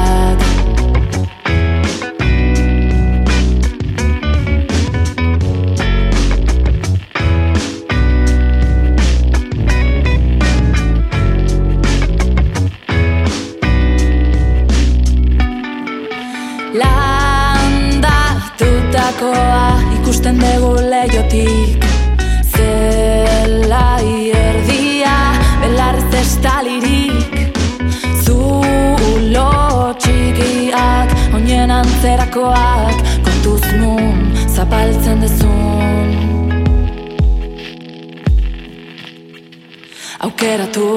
Landatutakoa 19.20 19.94
ikusten 19.94 20.38
dugu 20.40 20.74
leiotik 20.90 21.84
Zelai 22.56 24.32
erdia 24.32 25.16
belarrez 25.60 26.14
estalirik. 26.20 27.52
Zulo 28.24 29.92
txikiak 30.00 31.34
oinen 31.34 31.70
antzerakoak 31.70 32.96
Kontuz 33.24 33.64
nun 33.76 34.32
zapaltzen 34.48 35.20
dezun 35.20 36.08
Aukeratu. 40.20 40.88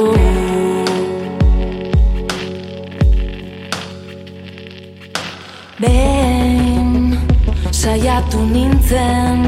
Behin 5.80 6.33
saiatu 7.84 8.40
nintzen 8.48 9.40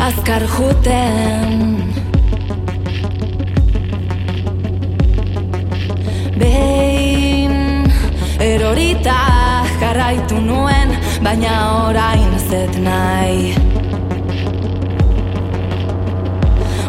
Azkar 0.00 0.44
juten 0.48 1.52
Behin 6.40 7.52
erorita 8.40 9.18
jarraitu 9.80 10.40
nuen 10.40 10.96
Baina 11.20 11.56
orain 11.84 12.32
zet 12.48 12.78
nahi. 12.80 13.52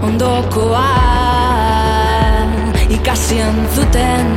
Ondokoa 0.07 0.87
ikasi 2.95 3.41
entzuten 3.49 4.31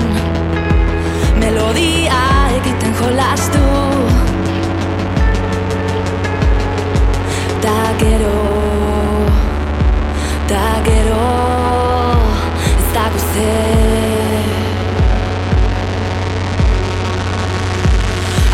Melodia 1.38 2.22
egiten 2.58 2.98
jolastu 3.02 3.89
Ta 7.62 7.94
gero 7.98 8.38
Ta 10.48 10.80
gero 10.86 11.26
Ez 12.78 12.88
dago 12.94 13.18
zer 13.32 14.48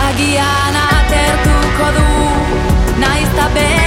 Agian 0.09 0.79
atertuko 0.85 1.91
du 1.97 2.07
Naiz 3.01 3.29
ta 3.37 3.47
beroa 3.55 3.86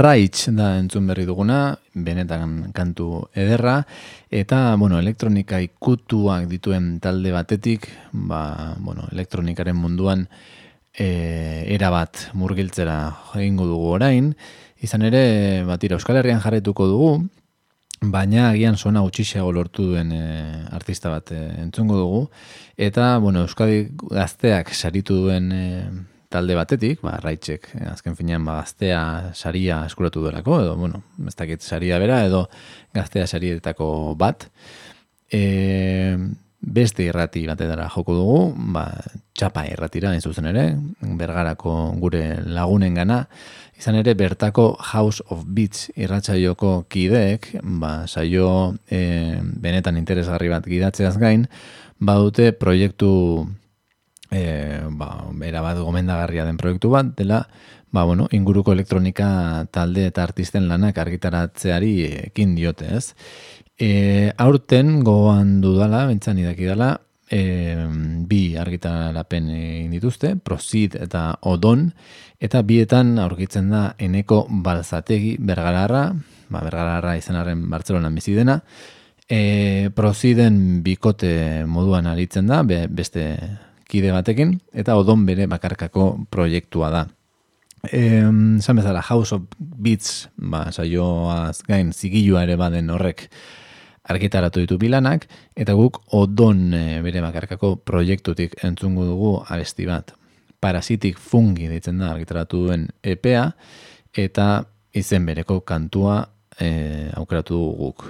Raitz 0.00 0.48
da 0.56 0.78
entzun 0.80 1.04
berri 1.10 1.26
duguna, 1.28 1.74
benetan 1.92 2.70
kantu 2.72 3.26
ederra, 3.36 3.82
eta, 4.32 4.74
bueno, 4.80 4.96
elektronika 5.02 5.58
ikutuak 5.60 6.46
dituen 6.48 6.94
talde 7.04 7.34
batetik, 7.34 7.84
ba, 8.12 8.76
bueno, 8.80 9.04
elektronikaren 9.12 9.76
munduan 9.76 10.22
e, 10.94 11.08
erabat 11.74 12.30
murgiltzera 12.32 12.96
egingo 13.34 13.66
dugu 13.68 13.90
orain, 13.98 14.30
izan 14.80 15.04
ere, 15.04 15.22
batira, 15.68 15.98
Euskal 16.00 16.22
Herrian 16.22 16.40
jarretuko 16.40 16.86
dugu, 16.88 17.10
baina 18.00 18.48
agian 18.54 18.80
sona 18.80 19.02
utxixiago 19.04 19.52
lortu 19.52 19.90
duen 19.90 20.14
e, 20.16 20.22
artista 20.72 21.12
bat 21.12 21.34
e, 21.36 21.42
entzungo 21.66 22.00
dugu, 22.00 22.22
eta, 22.88 23.18
bueno, 23.20 23.44
Euskadi 23.44 23.84
gazteak 24.14 24.72
saritu 24.72 25.26
duen 25.26 25.52
e, 25.52 25.66
talde 26.30 26.54
batetik, 26.54 27.00
ba, 27.02 27.16
raitzek, 27.20 27.66
eh, 27.74 27.88
azken 27.90 28.14
finean, 28.16 28.44
ba, 28.46 28.60
gaztea 28.60 29.00
saria 29.34 29.82
eskuratu 29.86 30.22
duelako, 30.22 30.60
edo, 30.62 30.76
bueno, 30.78 31.02
ez 31.26 31.34
dakit 31.34 31.66
saria 31.66 31.98
bera, 31.98 32.22
edo 32.26 32.44
gaztea 32.94 33.26
sarietako 33.26 34.14
bat. 34.18 34.46
E, 35.30 36.16
beste 36.60 37.06
irrati 37.08 37.46
batedara 37.48 37.88
joko 37.90 38.14
dugu, 38.14 38.40
ba, 38.74 38.84
txapa 39.34 39.64
irratira, 39.72 40.12
hain 40.12 40.22
zuzen 40.22 40.46
ere, 40.52 40.64
bergarako 41.00 41.74
gure 41.98 42.24
lagunen 42.46 42.94
gana, 43.00 43.24
izan 43.80 43.98
ere, 43.98 44.14
bertako 44.14 44.74
House 44.92 45.24
of 45.32 45.46
Beats 45.48 45.88
irratsaioko 45.96 46.84
kideek, 46.92 47.56
ba, 47.82 48.04
saio 48.06 48.76
e, 48.86 49.40
benetan 49.40 49.98
interesgarri 49.98 50.52
bat 50.52 50.68
gidatzeaz 50.68 51.16
gain, 51.18 51.48
badute 51.98 52.52
proiektu 52.52 53.10
e, 54.30 54.80
ba, 54.90 55.10
erabat 55.44 55.78
gomendagarria 55.82 56.46
den 56.46 56.56
proiektu 56.56 56.90
bat, 56.90 57.12
dela, 57.18 57.42
ba, 57.90 58.04
bueno, 58.04 58.28
inguruko 58.32 58.72
elektronika 58.72 59.66
talde 59.74 60.06
eta 60.10 60.24
artisten 60.24 60.68
lanak 60.70 60.98
argitaratzeari 60.98 61.94
ekin 62.30 62.54
diote, 62.54 62.90
ez? 62.96 63.14
E, 63.80 64.32
aurten 64.38 65.00
gogoan 65.04 65.58
dudala, 65.64 66.04
bentzan 66.10 66.38
idaki 66.38 66.68
dela, 66.68 66.94
e, 67.30 67.42
bi 68.28 68.56
argitarapen 68.58 69.50
egin 69.54 69.94
dituzte, 69.94 70.34
Prosid 70.36 70.96
eta 71.00 71.24
Odon, 71.48 71.88
eta 72.40 72.62
bietan 72.66 73.18
aurkitzen 73.22 73.70
da 73.72 73.84
eneko 73.98 74.44
balzategi 74.50 75.36
bergararra, 75.38 76.08
ba, 76.50 76.62
bergararra 76.66 77.16
izanaren 77.18 77.68
Bartzelonan 77.70 78.14
bizi 78.18 78.34
dena, 78.36 78.60
e, 79.30 79.90
Prosiden 79.94 80.82
bikote 80.84 81.64
moduan 81.66 82.10
aritzen 82.10 82.50
da, 82.50 82.62
be, 82.66 82.84
beste 82.90 83.24
kide 83.90 84.12
batekin, 84.14 84.54
eta 84.72 84.94
odon 84.98 85.24
bere 85.26 85.48
bakarkako 85.50 86.12
proiektua 86.30 86.90
da. 86.94 87.06
Ehm, 87.92 88.60
Zan 88.60 88.76
bezala, 88.76 89.00
House 89.02 89.34
of 89.34 89.42
Beats, 89.58 90.28
ba, 90.36 90.68
saioaz 90.72 91.62
gain 91.66 91.92
zigilua 91.92 92.44
ere 92.44 92.56
baden 92.60 92.90
horrek 92.92 93.28
argitaratu 94.10 94.60
ditu 94.60 94.76
bilanak, 94.78 95.26
eta 95.56 95.74
guk 95.78 96.00
odon 96.16 96.74
e, 96.74 97.00
bere 97.04 97.22
bakarkako 97.24 97.76
proiektutik 97.86 98.58
entzungu 98.64 99.06
dugu 99.08 99.32
abesti 99.48 99.86
bat. 99.88 100.12
Parasitik 100.60 101.18
fungi 101.18 101.70
ditzen 101.70 102.02
da 102.02 102.12
argitaratu 102.12 102.66
duen 102.66 102.88
EPA, 103.02 103.50
eta 104.12 104.48
izen 104.92 105.24
bereko 105.26 105.60
kantua 105.64 106.20
e, 106.58 107.08
aukeratu 107.16 107.56
dugu 107.56 107.76
guk. 107.90 108.06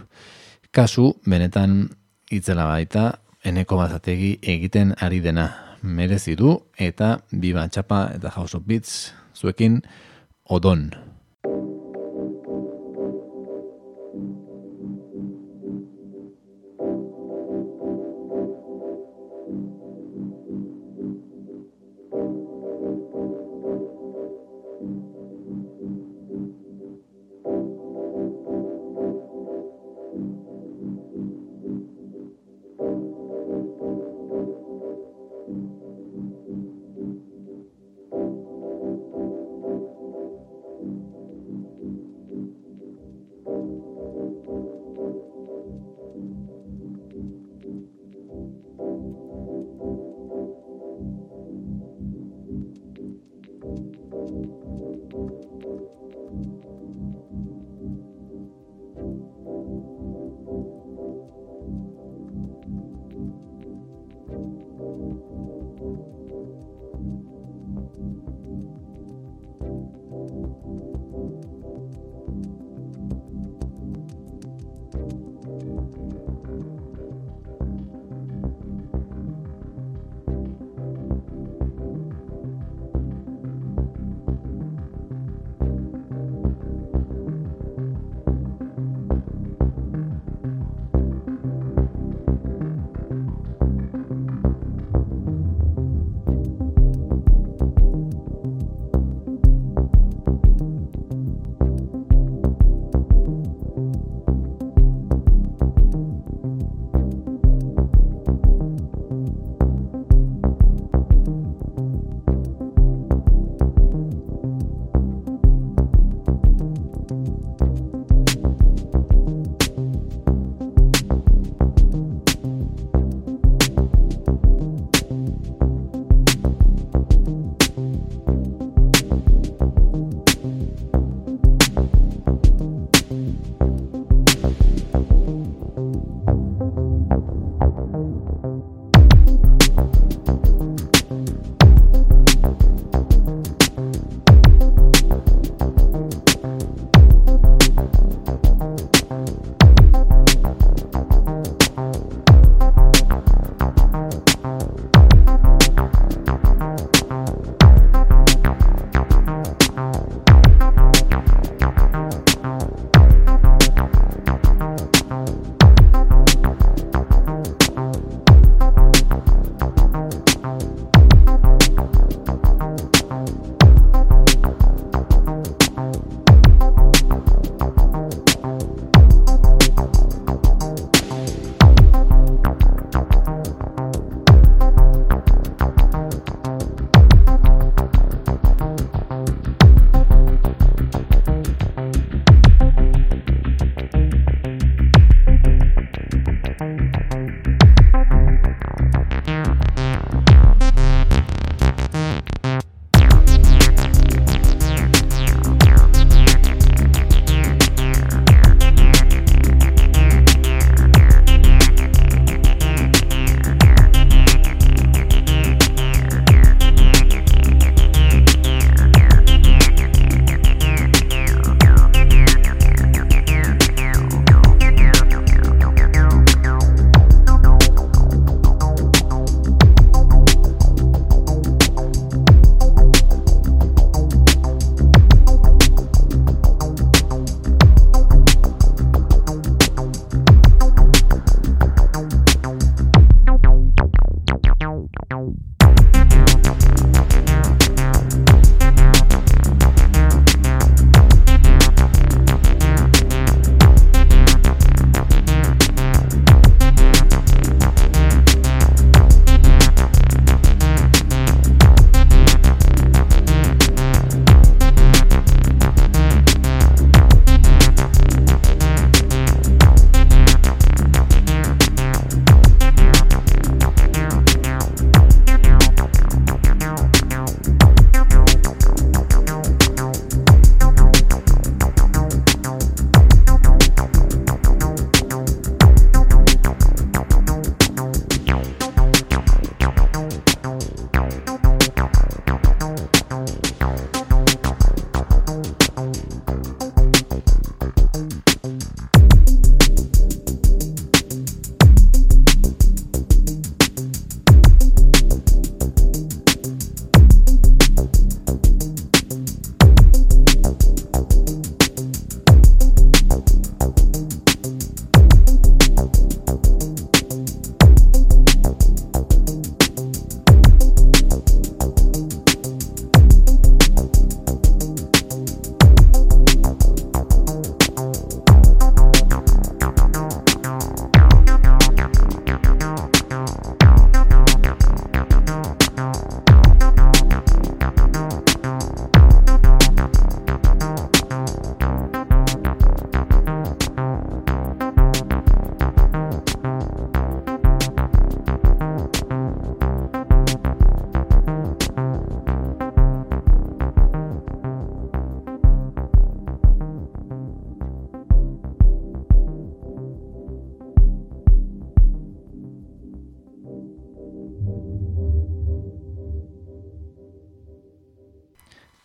Kasu, 0.75 1.13
benetan 1.27 1.85
itzela 2.31 2.67
baita, 2.71 3.11
eneko 3.45 3.79
bazategi 3.79 4.39
egiten 4.43 4.95
ari 5.01 5.21
dena 5.23 5.70
merezi 5.83 6.37
du 6.37 6.57
eta 6.79 7.19
biba 7.33 7.67
txapa 7.69 8.11
eta 8.17 8.33
House 8.37 8.57
of 8.57 8.67
Beats 8.67 9.13
zuekin 9.37 9.81
odon. 10.45 10.91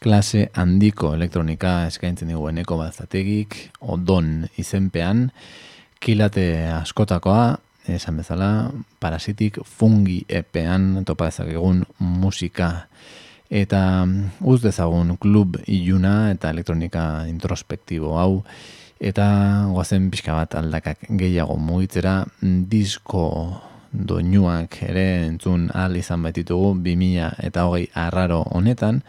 Klase 0.06 0.50
handiko 0.54 1.16
elektronika 1.18 1.88
eskaintzen 1.90 2.30
digu 2.30 2.46
eneko 2.52 2.78
bazategik, 2.78 3.56
odon 3.82 4.44
izenpean, 4.62 5.32
kilate 5.98 6.46
askotakoa, 6.76 7.56
esan 7.90 8.20
bezala, 8.22 8.50
parasitik 9.02 9.58
fungi 9.66 10.20
epean 10.30 11.02
topa 11.10 11.32
dezakegun 11.32 11.82
musika. 12.22 12.70
Eta 13.50 13.82
uz 14.46 14.60
dezagun 14.62 15.16
klub 15.22 15.58
iluna 15.66 16.32
eta 16.34 16.54
elektronika 16.54 17.26
introspektibo 17.30 18.14
hau, 18.22 18.44
eta 19.02 19.28
goazen 19.74 20.12
pixka 20.14 20.38
bat 20.38 20.54
aldakak 20.62 21.10
gehiago 21.18 21.58
mugitzera 21.58 22.20
disko 22.42 23.26
doinuak 23.96 24.82
ere 24.86 25.06
entzun 25.26 25.70
ahal 25.74 25.98
izan 25.98 26.26
baititugu 26.26 26.74
2000 26.84 27.48
eta 27.48 27.66
hogei 27.70 27.88
arraro 28.06 28.44
honetan, 28.52 29.02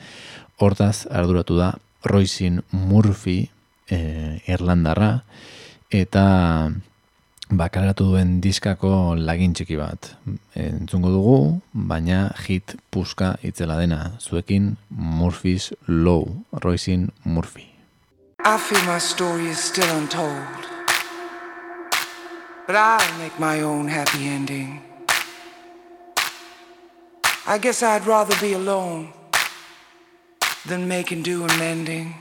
hortaz 0.58 1.06
arduratu 1.10 1.56
da 1.58 1.74
Roisin 2.04 2.62
Murphy 2.72 3.48
e, 3.90 4.40
Irlandarra 4.46 5.20
eta 5.90 6.70
bakaratu 7.50 8.10
duen 8.10 8.40
diskako 8.42 9.14
lagin 9.18 9.54
txiki 9.54 9.76
bat. 9.78 10.10
Entzungo 10.58 11.12
dugu, 11.14 11.36
baina 11.72 12.32
hit 12.46 12.74
puska 12.90 13.36
itzela 13.46 13.78
dena, 13.78 14.16
zuekin 14.18 14.76
Murphy's 14.90 15.72
Low, 15.86 16.42
Roisin 16.64 17.10
Murphy. 17.24 17.70
I 18.44 18.58
feel 18.58 18.82
my 18.86 18.98
story 18.98 19.48
is 19.48 19.58
still 19.58 19.90
untold. 19.96 20.66
But 22.66 22.76
I'll 22.76 23.18
make 23.18 23.38
my 23.38 23.62
own 23.62 23.88
happy 23.88 24.26
ending. 24.26 24.82
I 27.46 27.58
guess 27.58 27.82
I'd 27.82 28.06
rather 28.06 28.34
be 28.40 28.54
alone 28.54 29.12
than 30.66 30.88
making 30.88 31.22
do 31.22 31.44
and 31.44 31.58
mending. 31.58 32.14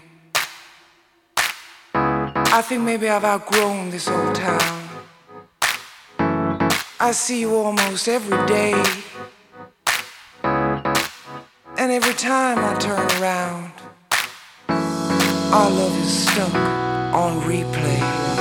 I 1.96 2.62
think 2.62 2.84
maybe 2.84 3.10
I've 3.10 3.26
outgrown 3.26 3.90
this 3.90 4.08
old 4.08 4.36
town. 4.36 4.90
I 7.00 7.12
see 7.12 7.40
you 7.40 7.56
almost 7.56 8.08
every 8.08 8.46
day. 8.46 8.74
And 11.78 11.92
every 11.92 12.14
time 12.14 12.60
I 12.60 12.76
turn 12.80 13.06
around, 13.20 13.72
our 14.70 15.70
love 15.70 15.98
is 16.04 16.30
stuck 16.30 16.56
on 17.14 17.42
replay. 17.42 18.35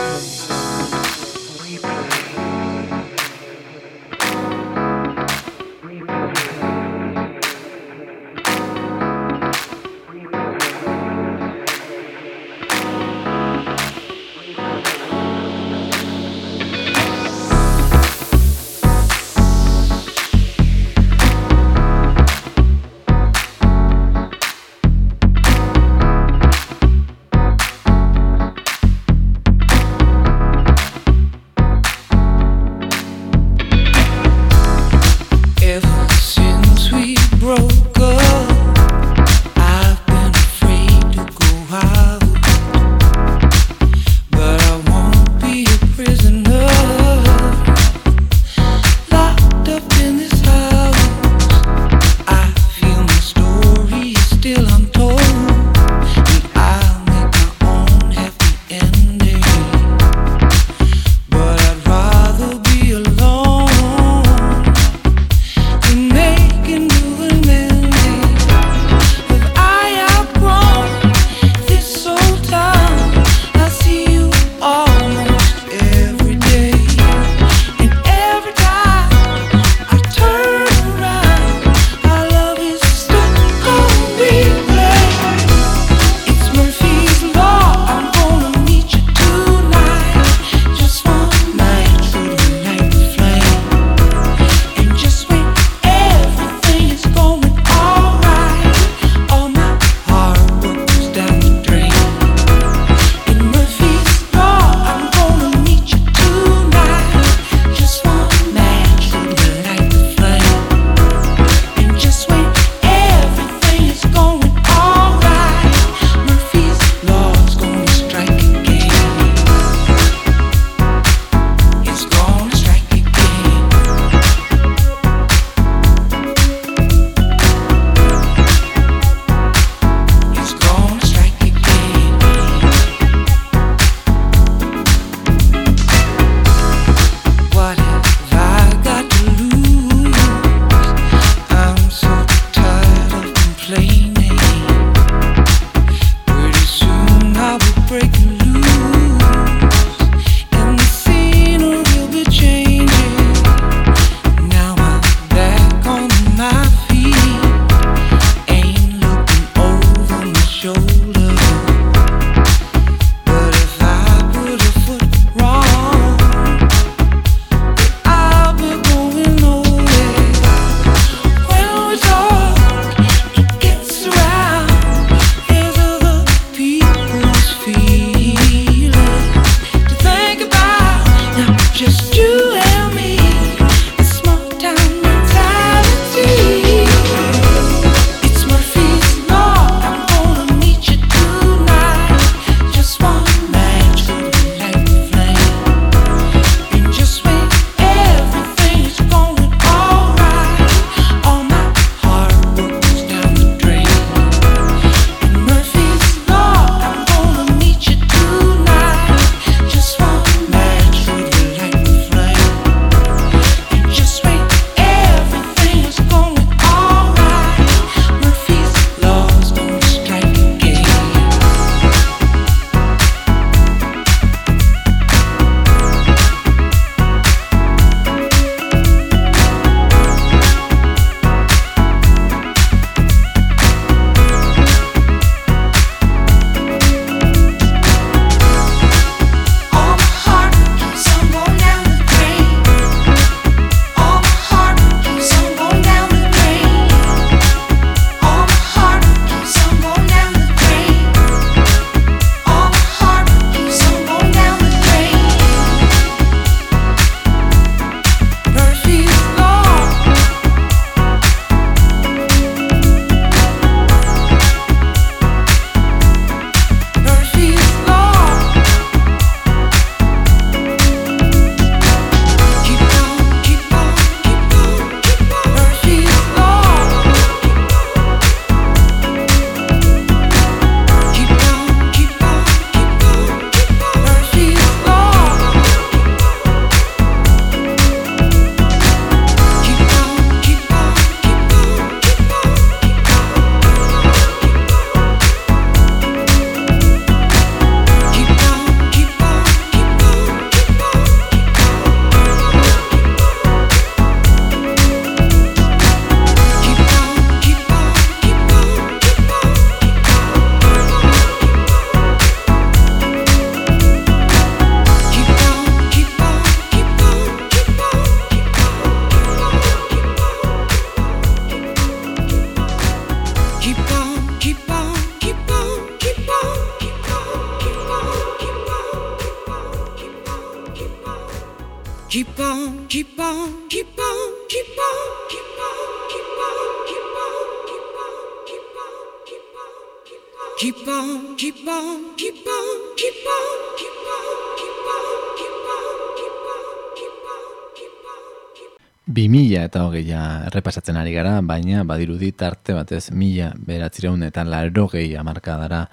Errepasatzen 350.55 350.97
ari 350.97 351.13
gara, 351.17 351.41
baina 351.43 351.83
badirudi 351.83 352.31
tarte 352.39 352.77
batez 352.77 353.09
mila 353.11 353.51
beratzireun 353.67 354.23
eta 354.29 354.45
larrogei 354.47 355.09
amarkadara 355.19 355.89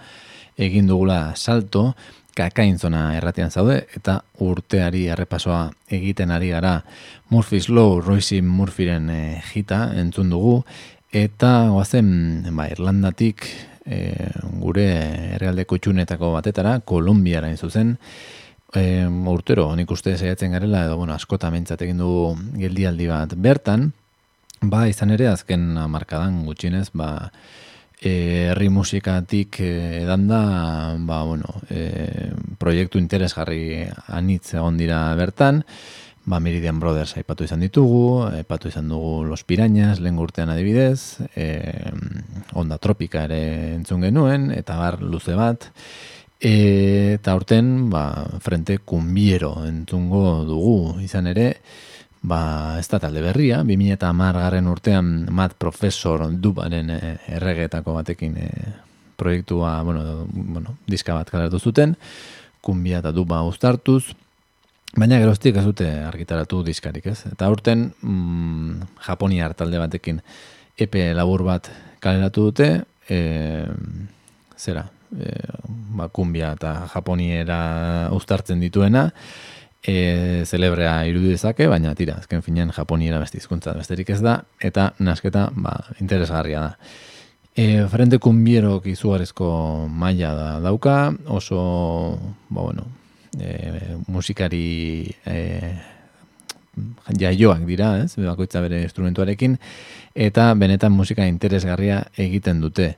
egin 0.62 0.86
dugula 0.86 1.34
salto, 1.36 1.95
kakain 2.38 2.78
zona 2.78 3.16
erratian 3.18 3.51
zaude, 3.51 3.80
eta 3.97 4.20
urteari 4.45 5.07
errepasoa 5.12 5.64
egiten 5.91 6.32
ari 6.32 6.51
gara. 6.53 6.78
Murphy's 7.30 7.70
Law, 7.70 7.99
Royce 7.99 8.41
Murphyren 8.45 9.09
e, 9.09 9.22
jita 9.51 9.88
entzun 9.99 10.30
dugu, 10.32 10.59
eta 11.12 11.72
goazen 11.74 12.45
ba, 12.55 12.70
Irlandatik 12.72 13.47
e, 13.84 14.30
gure 14.62 14.88
errealdeko 15.39 15.82
txunetako 15.82 16.36
batetara, 16.38 16.78
Kolumbiara 16.86 17.51
zuzen, 17.57 17.97
e, 18.76 18.86
urtero, 19.34 19.72
nik 19.76 19.91
uste 19.91 20.16
saiatzen 20.18 20.53
garela, 20.55 20.86
edo 20.86 21.01
bueno, 21.01 21.18
askota 21.18 21.51
mentzat 21.51 21.82
egin 21.88 21.99
dugu 22.05 22.38
geldialdi 22.62 23.09
bat 23.12 23.36
bertan, 23.36 23.89
ba, 24.62 24.86
izan 24.88 25.12
ere 25.16 25.28
azken 25.32 25.74
markadan 25.89 26.43
gutxinez, 26.45 26.89
ba, 26.93 27.32
herri 28.01 28.70
musikatik 28.74 29.59
e, 29.62 29.72
edan 30.03 30.28
da, 30.30 30.41
ba, 30.97 31.24
bueno, 31.26 31.62
e, 31.70 32.32
proiektu 32.62 33.01
interesgarri 33.01 33.86
anitz 34.07 34.53
egon 34.55 34.78
dira 34.78 35.03
bertan, 35.18 35.64
ba, 36.26 36.39
Meridian 36.39 36.80
Brothers 36.80 37.16
aipatu 37.18 37.45
izan 37.45 37.62
ditugu, 37.66 38.24
aipatu 38.30 38.70
izan 38.70 38.89
dugu 38.89 39.24
Los 39.26 39.43
Pirañas, 39.45 39.99
lehen 39.99 40.22
urtean 40.22 40.49
adibidez, 40.53 41.22
e, 41.36 41.91
Onda 42.53 42.78
Tropika 42.78 43.26
ere 43.30 43.76
entzun 43.76 44.05
genuen, 44.05 44.49
eta 44.55 44.78
bar 44.82 45.01
luze 45.01 45.38
bat, 45.38 45.70
E, 46.41 47.20
eta 47.20 47.36
urten, 47.38 47.91
ba, 47.93 48.26
frente 48.41 48.80
kumbiero 48.82 49.59
entzungo 49.68 50.41
dugu 50.41 50.95
izan 51.05 51.28
ere, 51.30 51.51
ba, 52.22 52.78
ez 52.80 52.88
da 52.90 53.00
talde 53.02 53.22
berria, 53.24 53.64
2000 53.66 53.98
eta 53.98 54.12
garren 54.38 54.68
urtean 54.68 55.28
mat 55.34 55.56
profesor 55.58 56.28
dubaren 56.32 56.90
e, 56.90 57.18
erregetako 57.38 57.94
batekin 57.98 58.38
e, 58.38 58.50
proiektua, 59.18 59.82
bueno, 59.84 60.26
bueno, 60.32 60.78
diska 60.88 61.14
bat 61.14 61.30
kaleratu 61.30 61.60
zuten, 61.60 61.96
kumbia 62.62 63.00
eta 63.00 63.12
duba 63.12 63.42
uztartuz, 63.44 64.14
baina 64.96 65.20
geroztik 65.22 65.58
ez 65.58 65.66
dute 65.66 65.88
argitaratu 66.06 66.64
diskarik, 66.64 67.06
ez? 67.08 67.26
Eta 67.32 67.50
urten, 67.50 67.92
mm, 68.02 68.90
Japonia 69.06 69.52
talde 69.54 69.80
batekin 69.80 70.22
epe 70.78 71.12
labur 71.14 71.44
bat 71.48 71.70
kaleratu 72.02 72.50
dute, 72.50 72.70
e, 73.10 73.66
zera, 74.58 74.86
e, 75.18 75.32
ba, 75.98 76.10
kumbia 76.10 76.54
eta 76.58 76.76
japoniera 76.94 77.62
uztartzen 78.14 78.62
dituena, 78.62 79.10
e, 79.84 80.44
celebrea 80.46 81.06
irudizake, 81.10 81.68
baina 81.68 81.94
tira, 81.96 82.20
azken 82.22 82.44
finean 82.46 82.72
japoniera 82.76 83.20
beste 83.22 83.40
hizkuntza 83.42 83.74
besterik 83.78 84.12
ez 84.14 84.22
da, 84.22 84.42
eta 84.62 84.92
nasketa 85.00 85.50
ba, 85.56 85.78
interesgarria 86.00 86.66
da. 86.68 86.92
E, 87.52 87.86
frente 87.92 88.20
kumbierok 88.22 88.86
izugarezko 88.88 89.88
maila 89.90 90.34
da 90.38 90.50
dauka, 90.64 90.98
oso, 91.28 91.62
ba, 92.50 92.62
bueno, 92.62 92.86
e, 93.40 93.98
musikari 94.08 95.10
e, 95.26 95.40
jaioak 97.18 97.66
dira, 97.68 97.98
ez, 98.06 98.16
bakoitza 98.16 98.62
bere 98.64 98.82
instrumentuarekin, 98.86 99.58
eta 100.16 100.52
benetan 100.56 100.96
musika 100.96 101.28
interesgarria 101.28 102.06
egiten 102.18 102.62
dute. 102.64 102.94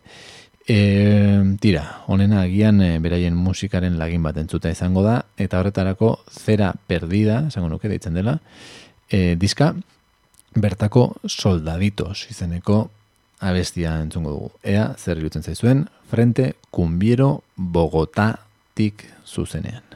E, 0.65 1.57
tira, 1.59 2.03
honena 2.07 2.41
agian 2.41 2.79
e, 2.81 2.97
beraien 3.03 3.35
musikaren 3.35 3.97
lagin 3.99 4.23
bat 4.23 4.37
entzuta 4.39 4.71
izango 4.71 5.03
da, 5.03 5.25
eta 5.37 5.59
horretarako 5.59 6.15
zera 6.31 6.71
perdida, 6.87 7.47
esango 7.49 7.69
nuke 7.73 7.91
deitzen 7.91 8.15
dela, 8.15 8.37
e, 9.11 9.35
diska 9.35 9.73
bertako 10.55 11.09
soldaditos 11.27 12.27
izeneko 12.31 12.85
abestia 13.43 13.97
entzungo 14.01 14.31
dugu. 14.31 14.51
Ea, 14.63 14.93
zer 14.97 15.19
irutzen 15.19 15.43
zaizuen, 15.43 15.87
frente 16.07 16.53
kumbiero 16.71 17.41
Bogotatik 17.57 19.03
zuzenean. 19.27 19.92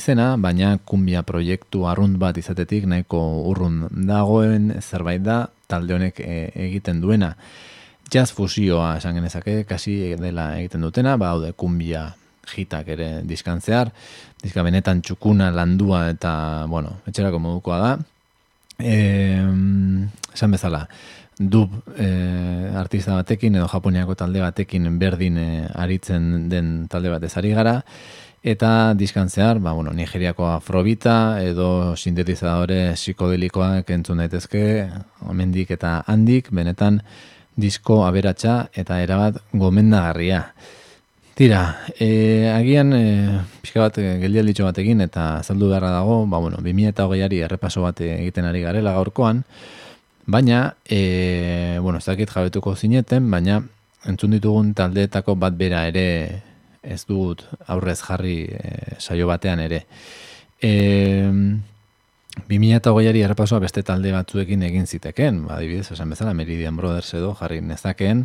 Izena, 0.00 0.32
baina 0.40 0.74
kumbia 0.88 1.22
proiektu 1.26 1.84
arrunt 1.88 2.16
bat 2.20 2.38
izatetik 2.40 2.88
nahiko 2.88 3.20
urrun 3.50 3.84
dagoen 4.08 4.72
zerbait 4.80 5.22
da 5.22 5.44
talde 5.70 5.94
honek 5.94 6.22
e, 6.24 6.38
egiten 6.68 7.02
duena. 7.04 7.34
Jazz 8.10 8.32
fusioa 8.34 8.96
esan 8.98 9.20
genezake, 9.20 9.60
kasi 9.68 10.16
dela 10.18 10.54
egiten 10.58 10.82
dutena, 10.82 11.14
ba, 11.20 11.34
haude 11.36 11.52
kumbia 11.54 12.08
hitak 12.56 12.88
ere 12.96 13.10
diskantzear, 13.28 13.92
diska 14.42 14.64
benetan 14.66 15.04
txukuna 15.04 15.52
landua 15.54 16.08
eta, 16.10 16.32
bueno, 16.70 16.96
etxerako 17.06 17.38
modukoa 17.44 17.78
da. 17.84 17.92
E, 18.80 18.96
esan 20.34 20.56
bezala, 20.56 20.86
dub 21.40 21.72
e, 21.96 22.08
artista 22.76 23.14
batekin 23.16 23.60
edo 23.60 23.68
japoniako 23.70 24.16
talde 24.18 24.42
batekin 24.42 24.88
berdin 25.00 25.38
e, 25.40 25.50
aritzen 25.84 26.48
den 26.52 26.72
talde 26.90 27.12
bat 27.12 27.24
ezari 27.24 27.54
gara, 27.56 27.78
eta 28.42 28.94
diskantzear, 28.94 29.58
ba, 29.60 29.72
bueno, 29.72 29.92
nigeriako 29.92 30.46
afrobita 30.48 31.42
edo 31.44 31.96
sintetizadore 31.96 32.94
psikodelikoak 32.96 33.90
entzun 33.92 34.22
daitezke, 34.22 34.88
omendik 35.28 35.70
eta 35.76 36.00
handik, 36.08 36.48
benetan 36.50 37.02
disko 37.60 38.04
aberatsa 38.06 38.70
eta 38.72 39.00
erabat 39.02 39.42
gomendagarria. 39.52 40.46
Tira, 41.36 41.60
e, 41.98 42.48
agian 42.52 42.92
e, 42.96 43.04
pixka 43.62 43.84
bat 43.86 44.00
geldialditxo 44.00 44.64
batekin 44.66 45.00
eta 45.04 45.42
zaldu 45.44 45.70
beharra 45.70 45.92
dago, 45.92 46.24
ba, 46.26 46.40
bueno, 46.40 46.60
2000 46.64 46.94
eta 46.94 47.06
hogeiari 47.08 47.44
errepaso 47.44 47.84
bat 47.84 48.00
egiten 48.00 48.48
ari 48.48 48.64
garela 48.64 48.96
gaurkoan, 48.96 49.44
baina, 50.26 50.76
e, 50.88 51.78
bueno, 51.80 51.98
ez 51.98 52.06
dakit 52.08 52.32
jabetuko 52.32 52.74
zineten, 52.76 53.30
baina 53.30 53.60
entzun 54.08 54.32
ditugun 54.32 54.72
taldeetako 54.74 55.36
bat 55.36 55.56
bera 55.56 55.86
ere 55.88 56.49
ez 56.82 57.04
dut 57.08 57.44
aurrez 57.68 57.98
jarri 58.02 58.44
e, 58.48 58.96
saio 58.98 59.26
batean 59.30 59.60
ere. 59.60 59.84
E, 60.60 60.72
2008ari 62.48 63.24
errepasoa 63.26 63.60
beste 63.62 63.82
talde 63.86 64.12
batzuekin 64.14 64.62
egin 64.68 64.86
ziteken, 64.86 65.44
ba, 65.48 65.58
adibidez, 65.58 65.90
esan 65.92 66.12
bezala, 66.14 66.34
Meridian 66.34 66.76
Brothers 66.78 67.12
edo 67.18 67.34
jarri 67.38 67.60
nezakeen, 67.64 68.24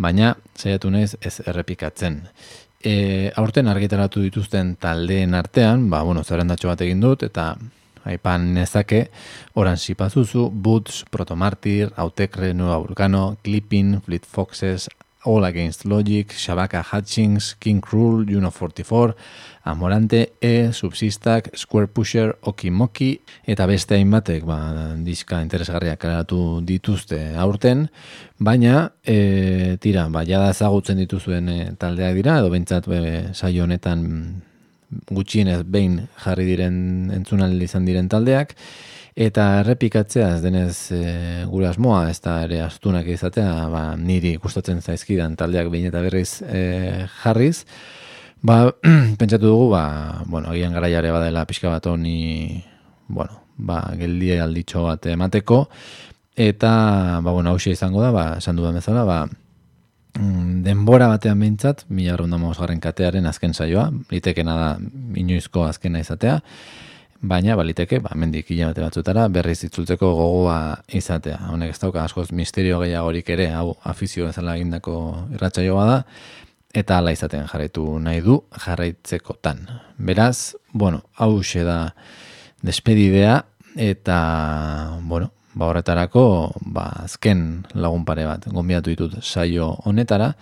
baina 0.00 0.34
saiatu 0.56 0.90
naiz 0.90 1.14
ez 1.20 1.38
errepikatzen. 1.44 2.22
E, 2.84 3.30
aurten 3.40 3.68
argitaratu 3.68 4.24
dituzten 4.24 4.74
taldeen 4.80 5.36
artean, 5.36 5.88
ba, 5.92 6.02
bueno, 6.02 6.24
zerrendatxo 6.24 6.72
bat 6.72 6.84
egin 6.84 7.04
dut, 7.04 7.22
eta 7.28 7.54
aipan 8.04 8.50
nezake, 8.56 9.06
oran 9.60 9.78
sipazuzu, 9.80 10.50
Boots, 10.50 11.04
Protomartir, 11.10 11.92
Autekre, 11.96 12.52
Nueva 12.54 12.78
Vulcano, 12.78 13.36
Clipping, 13.42 14.00
Fleet 14.04 14.26
Foxes, 14.26 14.88
All 15.24 15.44
Against 15.44 15.84
Logic, 15.84 16.28
Shabaka 16.28 16.82
Hutchings, 16.82 17.56
King 17.58 17.80
Cruel, 17.80 18.26
Juno 18.26 18.50
44, 18.50 19.16
Amorante, 19.64 20.34
E, 20.40 20.72
Subsistak, 20.72 21.50
Square 21.56 21.88
Pusher, 21.88 22.36
Okimoki, 22.42 23.20
eta 23.46 23.66
beste 23.66 23.96
hainbatek 23.96 24.44
ba, 24.44 24.58
diska 25.00 25.40
interesgarriak 25.42 25.98
karatu 25.98 26.60
dituzte 26.62 27.20
aurten, 27.36 27.88
baina, 28.38 28.92
e, 29.02 29.76
tira, 29.80 30.08
ba, 30.08 30.24
jada 30.28 30.50
ezagutzen 30.52 31.00
dituzuen 31.00 31.48
e, 31.48 31.60
taldeak 31.80 32.18
dira, 32.20 32.38
edo 32.42 32.50
bentsat 32.52 32.88
be, 32.90 33.00
saio 33.32 33.64
honetan 33.64 34.04
gutxienez 35.10 35.62
behin 35.64 36.02
jarri 36.22 36.44
diren 36.46 36.76
entzunal 37.14 37.56
izan 37.62 37.88
diren 37.88 38.10
taldeak, 38.12 38.54
Eta 39.14 39.60
errepikatzea 39.60 40.32
ez 40.34 40.40
denez 40.42 40.90
e, 40.90 41.00
gure 41.46 41.68
asmoa, 41.68 42.08
ez 42.10 42.18
da 42.18 42.40
ere 42.42 42.58
astunak 42.64 43.06
izatea, 43.06 43.68
ba, 43.70 43.82
niri 43.94 44.32
gustatzen 44.42 44.80
zaizkidan 44.82 45.36
taldeak 45.38 45.68
behin 45.70 45.86
eta 45.86 46.00
berriz 46.02 46.40
e, 46.42 47.06
jarriz, 47.20 47.60
ba, 48.42 48.72
pentsatu 49.20 49.46
dugu, 49.46 49.68
ba, 49.70 49.84
bueno, 50.26 50.50
agian 50.50 50.74
garaiare 50.74 51.12
badela 51.14 51.44
pixka 51.46 51.70
bat 51.70 51.86
honi, 51.86 52.58
bueno, 53.06 53.38
ba, 53.54 53.84
geldi 54.00 54.32
alditxo 54.34 54.82
bat 54.88 55.06
emateko, 55.12 55.60
eta, 56.34 56.72
ba, 57.22 57.30
bueno, 57.30 57.52
hausia 57.54 57.76
izango 57.78 58.02
da, 58.02 58.10
ba, 58.10 58.24
esan 58.42 58.58
dudan 58.58 58.80
bezala, 58.80 59.04
ba, 59.06 59.20
mm, 60.18 60.64
denbora 60.66 61.06
batean 61.12 61.38
behintzat, 61.38 61.84
mila 61.86 62.18
garren 62.58 62.82
katearen 62.82 63.30
azken 63.30 63.54
saioa, 63.54 63.92
litekena 64.10 64.56
da 64.58 64.74
inoizko 65.22 65.68
azkena 65.68 66.02
izatea, 66.02 66.40
baina 67.20 67.56
baliteke, 67.56 68.00
ba, 68.04 68.12
mendik 68.14 68.50
hilabete 68.50 68.82
batzutara, 68.84 69.28
berriz 69.32 69.64
itzultzeko 69.66 70.10
gogoa 70.14 70.58
izatea. 70.92 71.38
Honek 71.52 71.74
ez 71.74 71.80
dauka 71.82 72.04
askoz 72.04 72.30
misterio 72.32 72.80
gehiagorik 72.82 73.30
ere, 73.34 73.50
hau 73.52 73.76
afizio 73.84 74.28
ezala 74.28 74.56
egindako 74.58 74.96
irratsaioa 75.34 75.86
da, 75.88 75.98
eta 76.74 76.98
ala 76.98 77.14
izaten 77.14 77.46
jarraitu 77.50 77.86
nahi 78.02 78.20
du 78.24 78.40
jarraitzekotan. 78.64 79.64
Beraz, 79.98 80.54
bueno, 80.72 81.04
hau 81.16 81.40
da 81.64 81.94
despedidea, 82.62 83.44
eta, 83.76 84.98
bueno, 85.02 85.30
ba 85.54 85.66
horretarako, 85.66 86.52
ba, 86.60 86.90
azken 87.04 87.64
lagun 87.74 88.04
pare 88.04 88.26
bat, 88.26 88.46
gombiatu 88.50 88.90
ditut 88.90 89.22
saio 89.22 89.76
honetara, 89.84 90.34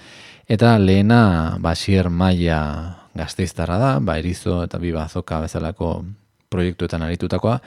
eta 0.48 0.78
lehena, 0.78 1.58
basier 1.60 2.08
maia 2.08 2.96
gazteiztarra 3.14 3.78
da, 3.78 3.98
ba, 4.00 4.18
erizo 4.18 4.62
eta 4.64 4.78
bibazoka 4.78 5.40
bezalako 5.40 6.04
proiektuetan 6.53 7.03
aritutakoa, 7.07 7.59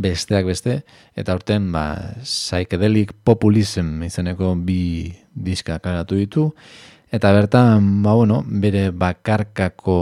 besteak 0.00 0.46
beste, 0.46 0.80
eta 1.18 1.34
urten, 1.34 1.70
ba, 1.74 1.84
psychedelic 2.22 3.12
populism 3.26 4.04
izeneko 4.06 4.54
bi 4.54 5.10
diska 5.34 5.80
karatu 5.82 6.18
ditu, 6.18 6.46
eta 7.10 7.32
bertan, 7.34 8.02
ba, 8.04 8.14
bueno, 8.14 8.42
bere 8.46 8.90
bakarkako 8.94 9.98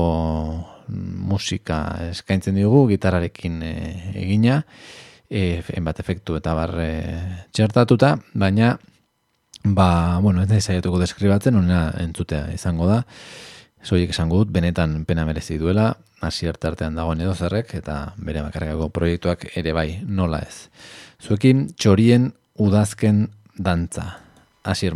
musika 0.89 1.81
eskaintzen 2.11 2.57
digu, 2.57 2.87
gitarrarekin 2.93 3.59
e, 3.65 3.75
egina, 4.23 4.63
e, 5.29 5.61
bat 5.85 6.01
efektu 6.01 6.39
eta 6.39 6.55
barre 6.57 6.93
txertatuta, 7.53 8.15
baina, 8.37 8.77
ba, 9.65 9.91
bueno, 10.25 10.45
ez 10.45 10.49
da 10.53 10.61
izaiatuko 10.61 11.01
deskribatzen, 11.01 11.57
honena 11.57 11.89
entzutea 12.05 12.49
izango 12.55 12.89
da, 12.89 13.03
Zoiek 13.87 14.11
esango 14.11 14.41
dut, 14.43 14.51
benetan 14.51 15.05
pena 15.07 15.25
merezi 15.27 15.59
duela, 15.59 15.93
hasi 16.21 16.49
artean 16.49 16.99
dagoen 16.99 17.21
edo 17.21 17.35
zerrek, 17.35 17.75
eta 17.79 18.15
bere 18.19 18.43
bakargako 18.47 18.91
proiektuak 18.95 19.51
ere 19.57 19.75
bai, 19.77 19.89
nola 20.05 20.43
ez. 20.47 20.69
Zuekin, 21.23 21.69
txorien 21.77 22.33
udazken 22.59 23.29
dantza. 23.59 24.17
Hasi 24.65 24.91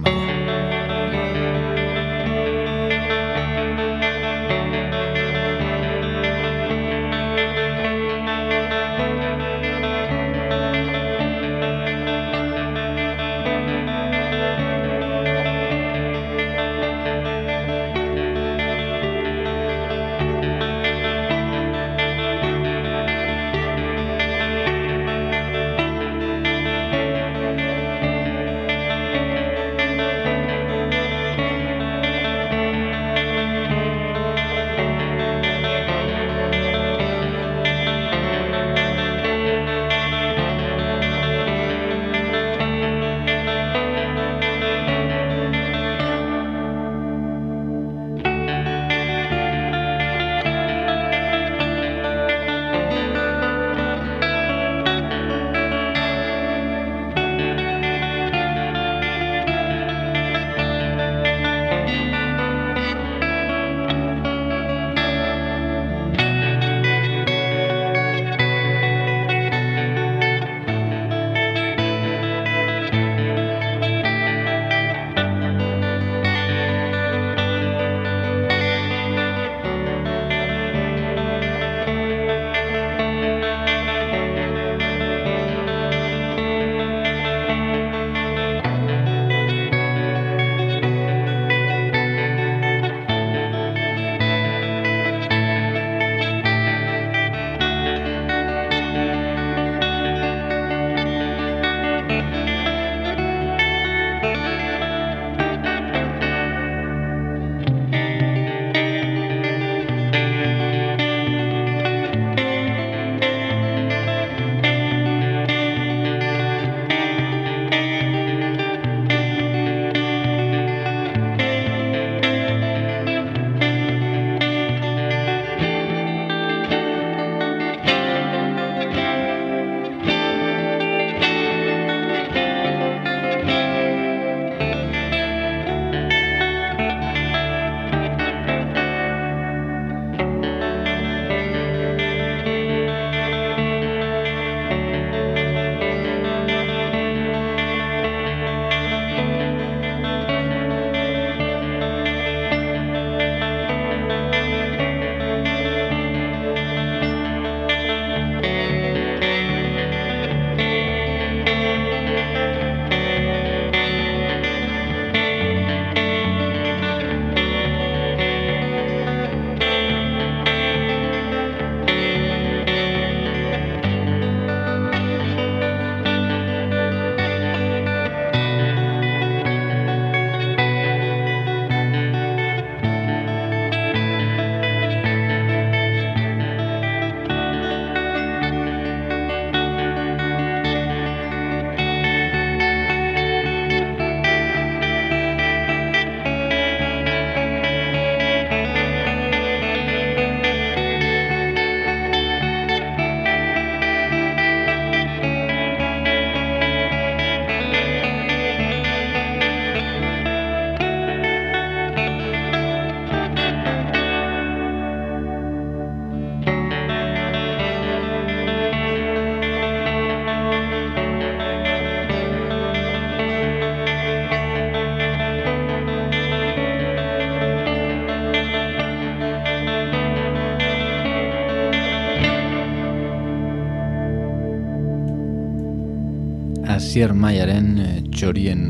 Asier 236.73 237.13
Maiaren 237.13 237.67
eh, 237.79 237.89
txorien 238.09 238.63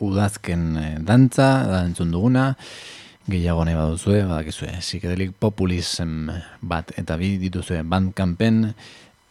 udazken 0.00 0.62
eh, 0.80 0.94
dantza, 1.04 1.48
da 1.68 1.82
entzun 1.84 2.08
duguna, 2.14 2.54
gehiago 3.28 3.66
nahi 3.68 3.76
baduzue, 3.76 4.22
badakizue, 4.24 4.70
psikedelik 4.80 5.34
populism 5.36 6.30
bat 6.64 6.94
eta 6.96 7.18
bi 7.20 7.34
dituzue 7.42 7.82
bandkampen 7.84 8.62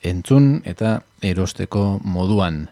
entzun 0.06 0.60
eta 0.70 1.00
erosteko 1.26 1.86
moduan. 2.06 2.68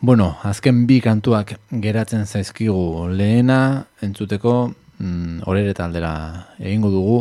Bueno, 0.00 0.32
azken 0.42 0.82
bi 0.90 0.98
kantuak 1.04 1.54
geratzen 1.70 2.26
zaizkigu 2.26 3.06
lehena 3.14 3.60
entzuteko 4.02 4.56
mm, 4.98 5.46
orere 5.46 5.74
taldera 5.74 6.12
egingo 6.58 6.90
dugu. 6.90 7.18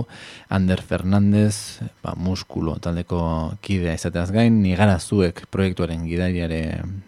Ander 0.50 0.82
Fernandez, 0.82 1.82
ba, 2.04 2.14
muskulo 2.18 2.78
taldeko 2.80 3.58
kidea 3.62 3.96
izateaz 3.98 4.30
gain, 4.36 4.62
nigara 4.64 5.00
zuek 5.00 5.46
proiektuaren 5.52 6.06
gidariare 6.08 6.62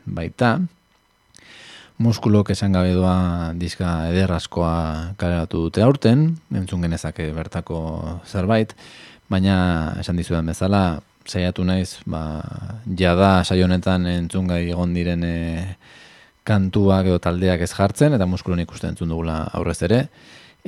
baita, 0.06 0.58
muskulok 1.98 2.52
esan 2.54 2.76
gabe 2.78 2.94
doa 2.94 3.54
diska 3.58 4.12
ederrazkoa 4.12 5.18
kaleratu 5.18 5.66
dute 5.68 5.82
aurten, 5.82 6.30
entzun 6.54 6.86
genezake 6.86 7.32
bertako 7.34 7.80
zerbait, 8.26 8.76
baina 9.30 9.98
esan 10.00 10.20
dizudan 10.20 10.46
bezala, 10.46 11.02
saiatu 11.28 11.66
naiz, 11.68 11.98
ba, 12.08 12.42
jada 13.00 13.44
saio 13.44 13.66
honetan 13.68 14.08
entzungai 14.08 14.64
egon 14.70 14.94
diren 14.96 15.26
e, 15.28 15.38
kantuak 16.48 17.10
edo 17.10 17.20
taldeak 17.20 17.66
ez 17.66 17.74
jartzen, 17.74 18.16
eta 18.16 18.30
muskulon 18.30 18.62
ikusten 18.64 18.94
entzun 18.94 19.12
dugula 19.12 19.42
aurrez 19.58 19.82
ere, 19.90 20.06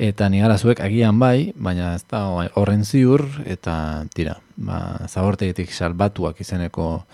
eta 0.00 0.30
nigara 0.32 0.56
zuek 0.56 0.80
agian 0.80 1.18
bai, 1.20 1.52
baina 1.60 1.92
ez 1.98 2.04
da 2.08 2.22
horren 2.56 2.86
ziur, 2.88 3.26
eta 3.44 4.06
tira, 4.14 4.38
ba, 4.56 4.80
zabortegitik 5.08 5.72
salbatuak 5.76 6.40
izeneko 6.40 7.04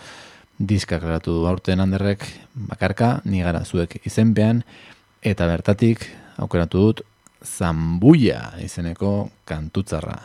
diskak 0.57 1.03
eratu 1.03 1.34
du 1.41 1.49
aurten 1.51 1.82
handerrek 1.82 2.22
bakarka, 2.70 3.20
nigara 3.26 3.64
zuek 3.66 3.99
izenpean, 4.07 4.62
eta 5.22 5.51
bertatik 5.51 6.07
aukeratu 6.39 6.87
dut 6.87 7.05
Zambuia 7.47 8.57
izeneko 8.64 9.30
kantutzarra. 9.47 10.18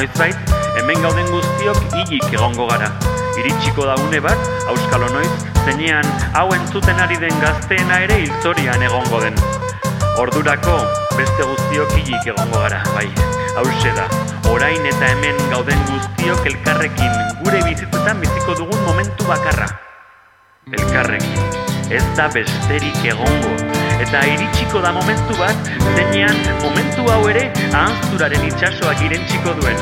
Noizbait, 0.00 0.36
hemen 0.78 1.02
gauden 1.04 1.26
guztiok 1.28 1.76
hilik 1.92 2.30
egongo 2.32 2.64
gara. 2.70 2.86
Iritsiko 3.36 3.84
da 3.84 3.98
une 4.00 4.16
bat, 4.24 4.46
auskalo 4.72 5.10
noiz, 5.12 5.28
zeinean 5.66 6.06
hau 6.38 6.46
entzuten 6.56 7.02
ari 7.04 7.18
den 7.20 7.36
gazteena 7.42 7.98
ere 8.06 8.16
hiltzorian 8.22 8.80
egongo 8.86 9.20
den. 9.20 9.36
Ordurako, 10.22 10.78
beste 11.18 11.44
guztiok 11.50 11.92
hilik 11.98 12.30
egongo 12.32 12.62
gara, 12.64 12.80
bai. 12.94 13.04
Hauxe 13.60 13.92
da, 13.98 14.06
orain 14.48 14.88
eta 14.88 15.10
hemen 15.10 15.36
gauden 15.52 15.84
guztiok 15.90 16.48
elkarrekin 16.54 17.20
gure 17.42 17.60
bizitzetan 17.68 18.24
biziko 18.24 18.56
dugun 18.62 18.80
momentu 18.88 19.28
bakarra. 19.28 19.68
Elkarrekin, 20.80 21.44
ez 21.92 22.06
da 22.16 22.32
besterik 22.32 23.04
egongo, 23.04 23.52
eta 24.00 24.20
iritsiko 24.26 24.80
da 24.80 24.92
momentu 24.96 25.36
bat, 25.38 25.70
zeinean 25.94 26.36
momentu 26.62 27.04
hau 27.12 27.22
ere 27.28 27.48
ahanzturaren 27.68 28.46
itsasoak 28.48 29.02
irentsiko 29.06 29.54
duen. 29.60 29.76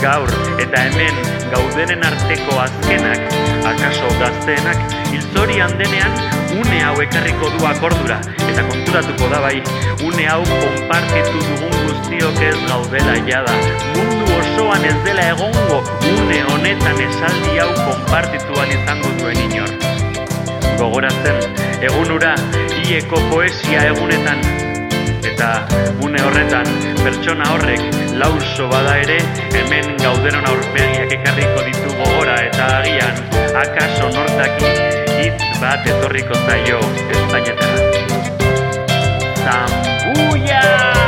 Gaur 0.00 0.30
eta 0.62 0.82
hemen 0.88 1.16
gaudenen 1.52 2.04
arteko 2.04 2.58
azkenak, 2.62 3.32
akaso 3.72 4.10
gazteenak, 4.20 4.80
hiltzorian 5.12 5.76
denean 5.80 6.14
une 6.56 6.80
hau 6.84 6.94
ekarriko 7.02 7.50
du 7.56 7.66
akordura, 7.68 8.20
eta 8.48 8.64
konturatuko 8.68 9.28
da 9.32 9.40
bai, 9.44 9.56
une 10.06 10.26
hau 10.28 10.40
konpartitu 10.50 11.44
dugun 11.48 11.76
guztiok 11.88 12.42
ez 12.48 12.56
gaudela 12.68 13.16
jada, 13.28 13.56
mundu 13.96 14.28
osoan 14.40 14.84
ez 14.88 14.96
dela 15.06 15.28
egongo, 15.34 15.80
une 16.12 16.42
honetan 16.52 17.04
esaldi 17.08 17.58
hau 17.62 17.70
konpartitu 17.84 18.66
izango 18.76 19.14
duen 19.20 19.42
inor. 19.48 19.72
Gogoratzen 20.80 21.60
egunura 21.84 22.34
hieko 22.90 23.20
poesia 23.30 23.84
egunetan. 23.86 24.40
Eta 25.22 25.50
une 26.02 26.18
horretan 26.26 26.66
pertsona 27.04 27.46
horrek 27.54 27.84
lauso 28.18 28.66
bada 28.72 28.96
ere 29.04 29.18
hemen 29.54 29.92
gauderon 30.02 30.48
aurpegiak 30.50 31.14
ekarriko 31.18 31.62
ditu 31.68 31.94
gogora 32.00 32.34
eta 32.48 32.66
agian. 32.80 33.22
Akaso 33.62 34.10
nortaki 34.16 34.72
hitz 35.20 35.60
bat 35.62 35.86
etorriko 35.86 36.42
zaio 36.48 36.80
espainetara 37.14 37.78
Zambuia! 39.44 40.99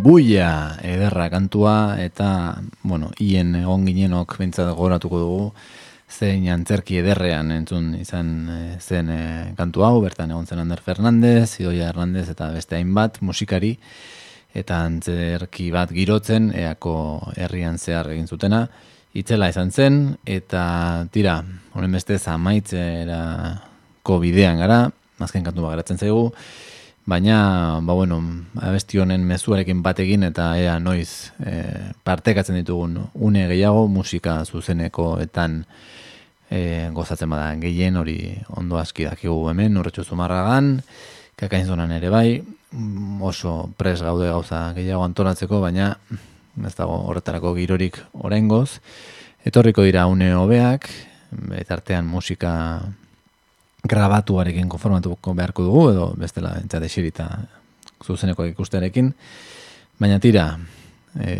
Zambuia 0.00 0.80
ederra 0.80 1.26
kantua 1.28 2.00
eta, 2.00 2.56
bueno, 2.88 3.10
hien 3.20 3.50
egon 3.58 3.82
ginenok 3.84 4.38
bintzat 4.40 4.70
goratuko 4.72 5.18
dugu 5.20 5.42
zein 6.08 6.46
antzerki 6.48 6.96
ederrean 7.02 7.52
entzun 7.52 7.90
izan 7.98 8.30
eh, 8.48 8.78
zen 8.80 9.10
eh, 9.12 9.50
kantu 9.58 9.84
hau, 9.84 10.00
bertan 10.00 10.32
egon 10.32 10.48
zen 10.48 10.62
Ander 10.64 10.80
Fernandez, 10.80 11.58
Idoia 11.60 11.90
Hernandez 11.90 12.30
eta 12.32 12.48
beste 12.54 12.78
hainbat 12.78 13.20
musikari 13.20 13.74
eta 14.56 14.80
antzerki 14.86 15.68
bat 15.76 15.92
girotzen 15.92 16.48
eako 16.56 16.96
herrian 17.36 17.76
zehar 17.76 18.08
egin 18.14 18.24
zutena 18.24 18.70
itzela 19.12 19.52
izan 19.52 19.68
zen 19.68 20.00
eta 20.24 20.64
tira, 21.12 21.42
honen 21.76 22.00
beste 22.00 22.16
zamaitzera 22.16 23.20
bidean 24.24 24.64
gara, 24.64 24.86
azken 25.20 25.44
kantu 25.44 25.68
bat 25.68 25.76
geratzen 25.76 26.00
zaigu, 26.00 26.30
baina 27.06 27.80
ba 27.82 27.94
bueno, 27.94 28.20
abesti 28.60 28.98
honen 28.98 29.24
mezuarekin 29.26 29.82
batekin 29.82 30.22
eta 30.28 30.52
ea 30.58 30.78
noiz 30.78 31.32
e, 31.44 31.92
partekatzen 32.04 32.60
ditugun 32.60 32.98
une 33.14 33.46
gehiago 33.48 33.86
musika 33.88 34.44
zuzenekoetan 34.44 35.64
e, 36.50 36.90
gozatzen 36.92 37.30
bada 37.30 37.54
gehien 37.56 37.96
hori 37.96 38.36
ondo 38.56 38.78
aski 38.78 39.08
dakigu 39.08 39.48
hemen 39.50 39.78
urretxu 39.80 40.04
zumarragan 40.04 40.82
kakain 41.36 41.66
zonan 41.66 41.92
ere 41.92 42.10
bai 42.10 42.42
oso 43.20 43.70
pres 43.76 44.02
gaude 44.02 44.28
gauza 44.28 44.72
gehiago 44.76 45.04
antolatzeko 45.04 45.60
baina 45.60 45.94
ez 46.66 46.74
dago 46.76 46.96
horretarako 47.08 47.54
girorik 47.54 47.98
oraingoz. 48.12 48.80
Etorriko 49.46 49.82
dira 49.86 50.06
une 50.06 50.34
hobeak 50.34 50.88
eta 51.56 51.78
artean 51.78 52.06
musika 52.06 52.52
grabatuarekin 53.88 54.68
konformatuko 54.68 55.34
beharko 55.34 55.64
dugu, 55.64 55.84
edo 55.92 56.10
bestela 56.18 56.54
entzate 56.60 56.88
xirita 56.88 57.28
zuzeneko 58.04 58.44
ikustearekin, 58.50 59.12
baina 60.00 60.18
tira, 60.20 60.46
e, 61.20 61.36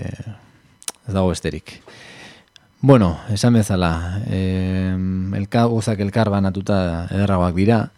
ez 1.06 1.14
dago 1.14 1.28
besterik. 1.32 1.80
Bueno, 2.82 3.18
esan 3.28 3.58
bezala, 3.58 4.22
eh, 4.26 4.96
elka, 5.36 5.66
guzak 5.68 6.00
elkar 6.00 6.30
banatuta 6.32 7.08
ederragoak 7.12 7.54
dira, 7.54 7.90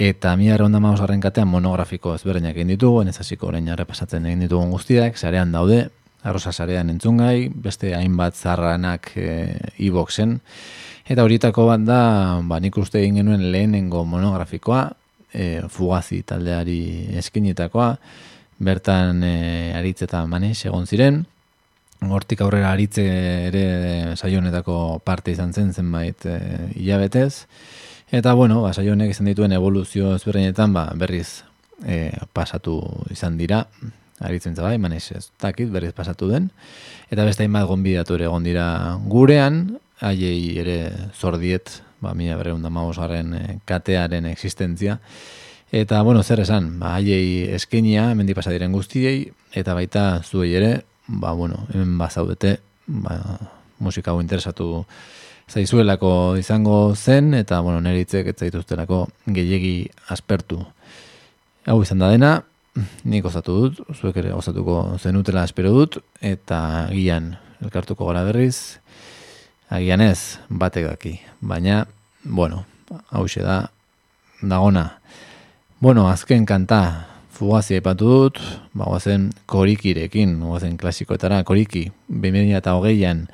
eta 0.00 0.32
mi 0.36 0.48
arreunda 0.50 0.80
maus 0.80 1.00
katean 1.20 1.48
monografiko 1.48 2.14
ezberdinak 2.14 2.56
egin 2.56 2.68
ditugu, 2.68 3.02
ez 3.02 3.18
hasiko 3.18 3.48
orain 3.48 3.68
pasatzen 3.86 4.24
egin 4.24 4.40
ditugun 4.40 4.70
guztiak, 4.70 5.18
sarean 5.18 5.52
daude, 5.52 5.90
arrosa 6.24 6.52
sarean 6.52 6.90
entzungai, 6.90 7.50
beste 7.54 7.92
hainbat 7.94 8.34
zarranak 8.34 9.12
e, 9.16 9.28
e-boxen, 9.78 10.38
eta 11.04 11.24
horietako 11.24 11.68
bat 11.68 11.84
da, 11.84 12.00
ba, 12.48 12.60
nik 12.64 12.78
uste 12.80 13.02
egin 13.02 13.20
genuen 13.20 13.50
lehenengo 13.52 14.04
monografikoa, 14.08 14.86
e, 15.34 15.62
fugazi 15.68 16.22
taldeari 16.24 16.80
eskinitakoa, 17.20 17.90
bertan 18.64 19.22
e, 19.26 19.36
aritz 19.76 20.00
eta 20.06 20.24
manes 20.30 20.56
egon 20.64 20.86
ziren, 20.88 21.24
hortik 22.04 22.42
aurrera 22.44 22.72
aritze 22.72 23.04
ere 23.48 23.64
saionetako 24.16 25.00
parte 25.04 25.32
izan 25.32 25.52
zen 25.52 25.72
zenbait 25.72 26.26
e, 26.26 26.38
hilabetez, 26.76 27.46
eta 28.14 28.32
bueno, 28.38 28.62
ba, 28.64 28.72
saionek 28.72 29.12
izan 29.12 29.28
dituen 29.28 29.52
evoluzio 29.52 30.14
ezberdinetan 30.16 30.72
ba, 30.72 30.86
berriz 30.96 31.42
e, 31.84 32.14
pasatu 32.32 32.78
izan 33.12 33.36
dira, 33.40 33.64
aritzen 34.24 34.56
zabai, 34.56 34.76
manes 34.78 35.06
ez 35.12 35.28
dakit, 35.42 35.70
berriz 35.72 35.92
pasatu 35.96 36.28
den, 36.30 36.50
eta 37.12 37.24
beste 37.28 37.44
hainbat 37.44 37.68
gonbidatu 37.70 38.18
ere 38.18 38.28
egon 38.30 38.44
dira 38.46 38.66
gurean, 39.10 39.78
haiei 40.00 40.58
ere 40.60 40.78
zordiet, 41.14 41.80
ba, 42.02 42.12
mila 42.16 42.36
berreunda 42.40 42.72
mausgarren 42.72 43.34
e, 43.38 43.46
katearen 43.68 44.26
existentzia, 44.32 44.98
Eta, 45.74 46.02
bueno, 46.02 46.22
zer 46.22 46.38
esan, 46.38 46.68
ba, 46.78 46.92
haiei 46.94 47.48
eskenia, 47.56 48.04
mendi 48.14 48.34
pasadiren 48.36 48.70
guztiei, 48.70 49.24
eta 49.58 49.74
baita 49.74 50.04
zuei 50.22 50.52
ere, 50.54 50.84
ba, 51.08 51.32
bueno, 51.34 51.64
hemen 51.72 51.96
bazaudete, 51.98 52.60
ba, 52.86 53.16
musika 53.82 54.12
hau 54.12 54.20
interesatu 54.22 54.84
zaizuelako 55.50 56.36
izango 56.38 56.94
zen, 56.94 57.34
eta, 57.34 57.58
bueno, 57.66 57.80
nire 57.82 58.04
hitzek 58.04 58.30
ez 58.30 58.36
zaituztelako 58.44 59.00
gehiegi 59.26 59.88
aspertu. 60.14 60.60
Hau 61.66 61.80
izan 61.82 62.04
da 62.04 62.12
dena, 62.12 62.30
nik 63.04 63.26
osatu 63.28 63.56
dut, 63.60 63.80
zuek 63.94 64.16
ere 64.22 64.32
osatuko 64.34 64.98
zenutela 64.98 65.44
espero 65.46 65.72
dut, 65.74 66.00
eta 66.20 66.88
gian 66.92 67.34
elkartuko 67.62 68.08
gara 68.08 68.24
berriz, 68.26 68.80
agian 69.70 70.02
ez, 70.04 70.38
batek 70.48 70.90
daki. 70.90 71.14
Baina, 71.40 71.84
bueno, 72.24 72.64
hau 73.10 73.26
da, 73.36 73.70
dagona. 74.42 74.98
Bueno, 75.80 76.08
azken 76.08 76.46
kanta, 76.46 77.08
Fugazi 77.34 77.74
aipatu 77.74 78.06
dut, 78.06 78.36
ba, 78.78 78.86
guazen 78.86 79.32
korikirekin, 79.50 80.36
guazen 80.38 80.76
klasikoetara, 80.78 81.40
koriki, 81.42 81.88
2000 82.06 82.60
eta 82.60 82.76
hogeian 82.78 83.24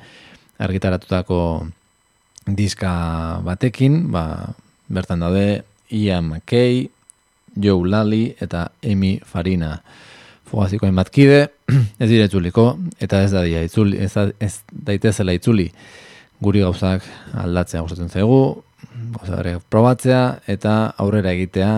argitaratutako 0.57 1.67
diska 2.57 2.93
batekin, 3.45 4.07
ba, 4.09 4.55
bertan 4.89 5.21
daude 5.21 5.61
Ian 5.93 6.31
McKay, 6.31 6.87
Joe 7.55 7.87
Lally 7.89 8.35
eta 8.39 8.71
Amy 8.83 9.19
Farina. 9.25 9.81
Fugaziko 10.45 10.85
hainbat 10.85 11.09
kide, 11.09 11.45
ez 12.01 12.09
dira 12.09 12.27
itzuliko, 12.27 12.73
eta 12.99 13.21
ez 13.23 13.31
da 13.31 13.43
dia 13.47 13.61
itzuli, 13.63 13.97
ez, 14.03 14.11
da, 14.13 14.27
ez 14.39 14.57
daitezela 14.71 15.35
itzuli 15.37 15.69
guri 16.41 16.63
gauzak 16.65 17.05
aldatzea 17.37 17.83
gustatzen 17.85 18.09
zaigu, 18.09 18.63
gauzak 19.15 19.63
probatzea 19.69 20.41
eta 20.49 20.93
aurrera 20.97 21.31
egitea 21.37 21.71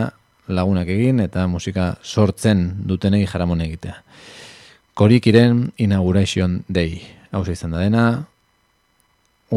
lagunak 0.48 0.90
egin 0.92 1.20
eta 1.24 1.46
musika 1.48 1.94
sortzen 2.04 2.66
dutenei 2.88 3.26
jaramon 3.28 3.62
egitea. 3.64 3.96
Korikiren 4.94 5.72
inauguration 5.82 6.62
day. 6.70 7.02
Hau 7.34 7.42
izan 7.50 7.72
da 7.74 7.80
dena, 7.82 8.04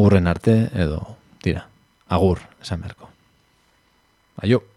urren 0.01 0.27
arte 0.27 0.55
edo, 0.73 1.03
tira, 1.43 1.67
agur, 2.09 2.41
esan 2.61 2.81
berko. 2.81 3.11
Aio! 4.41 4.76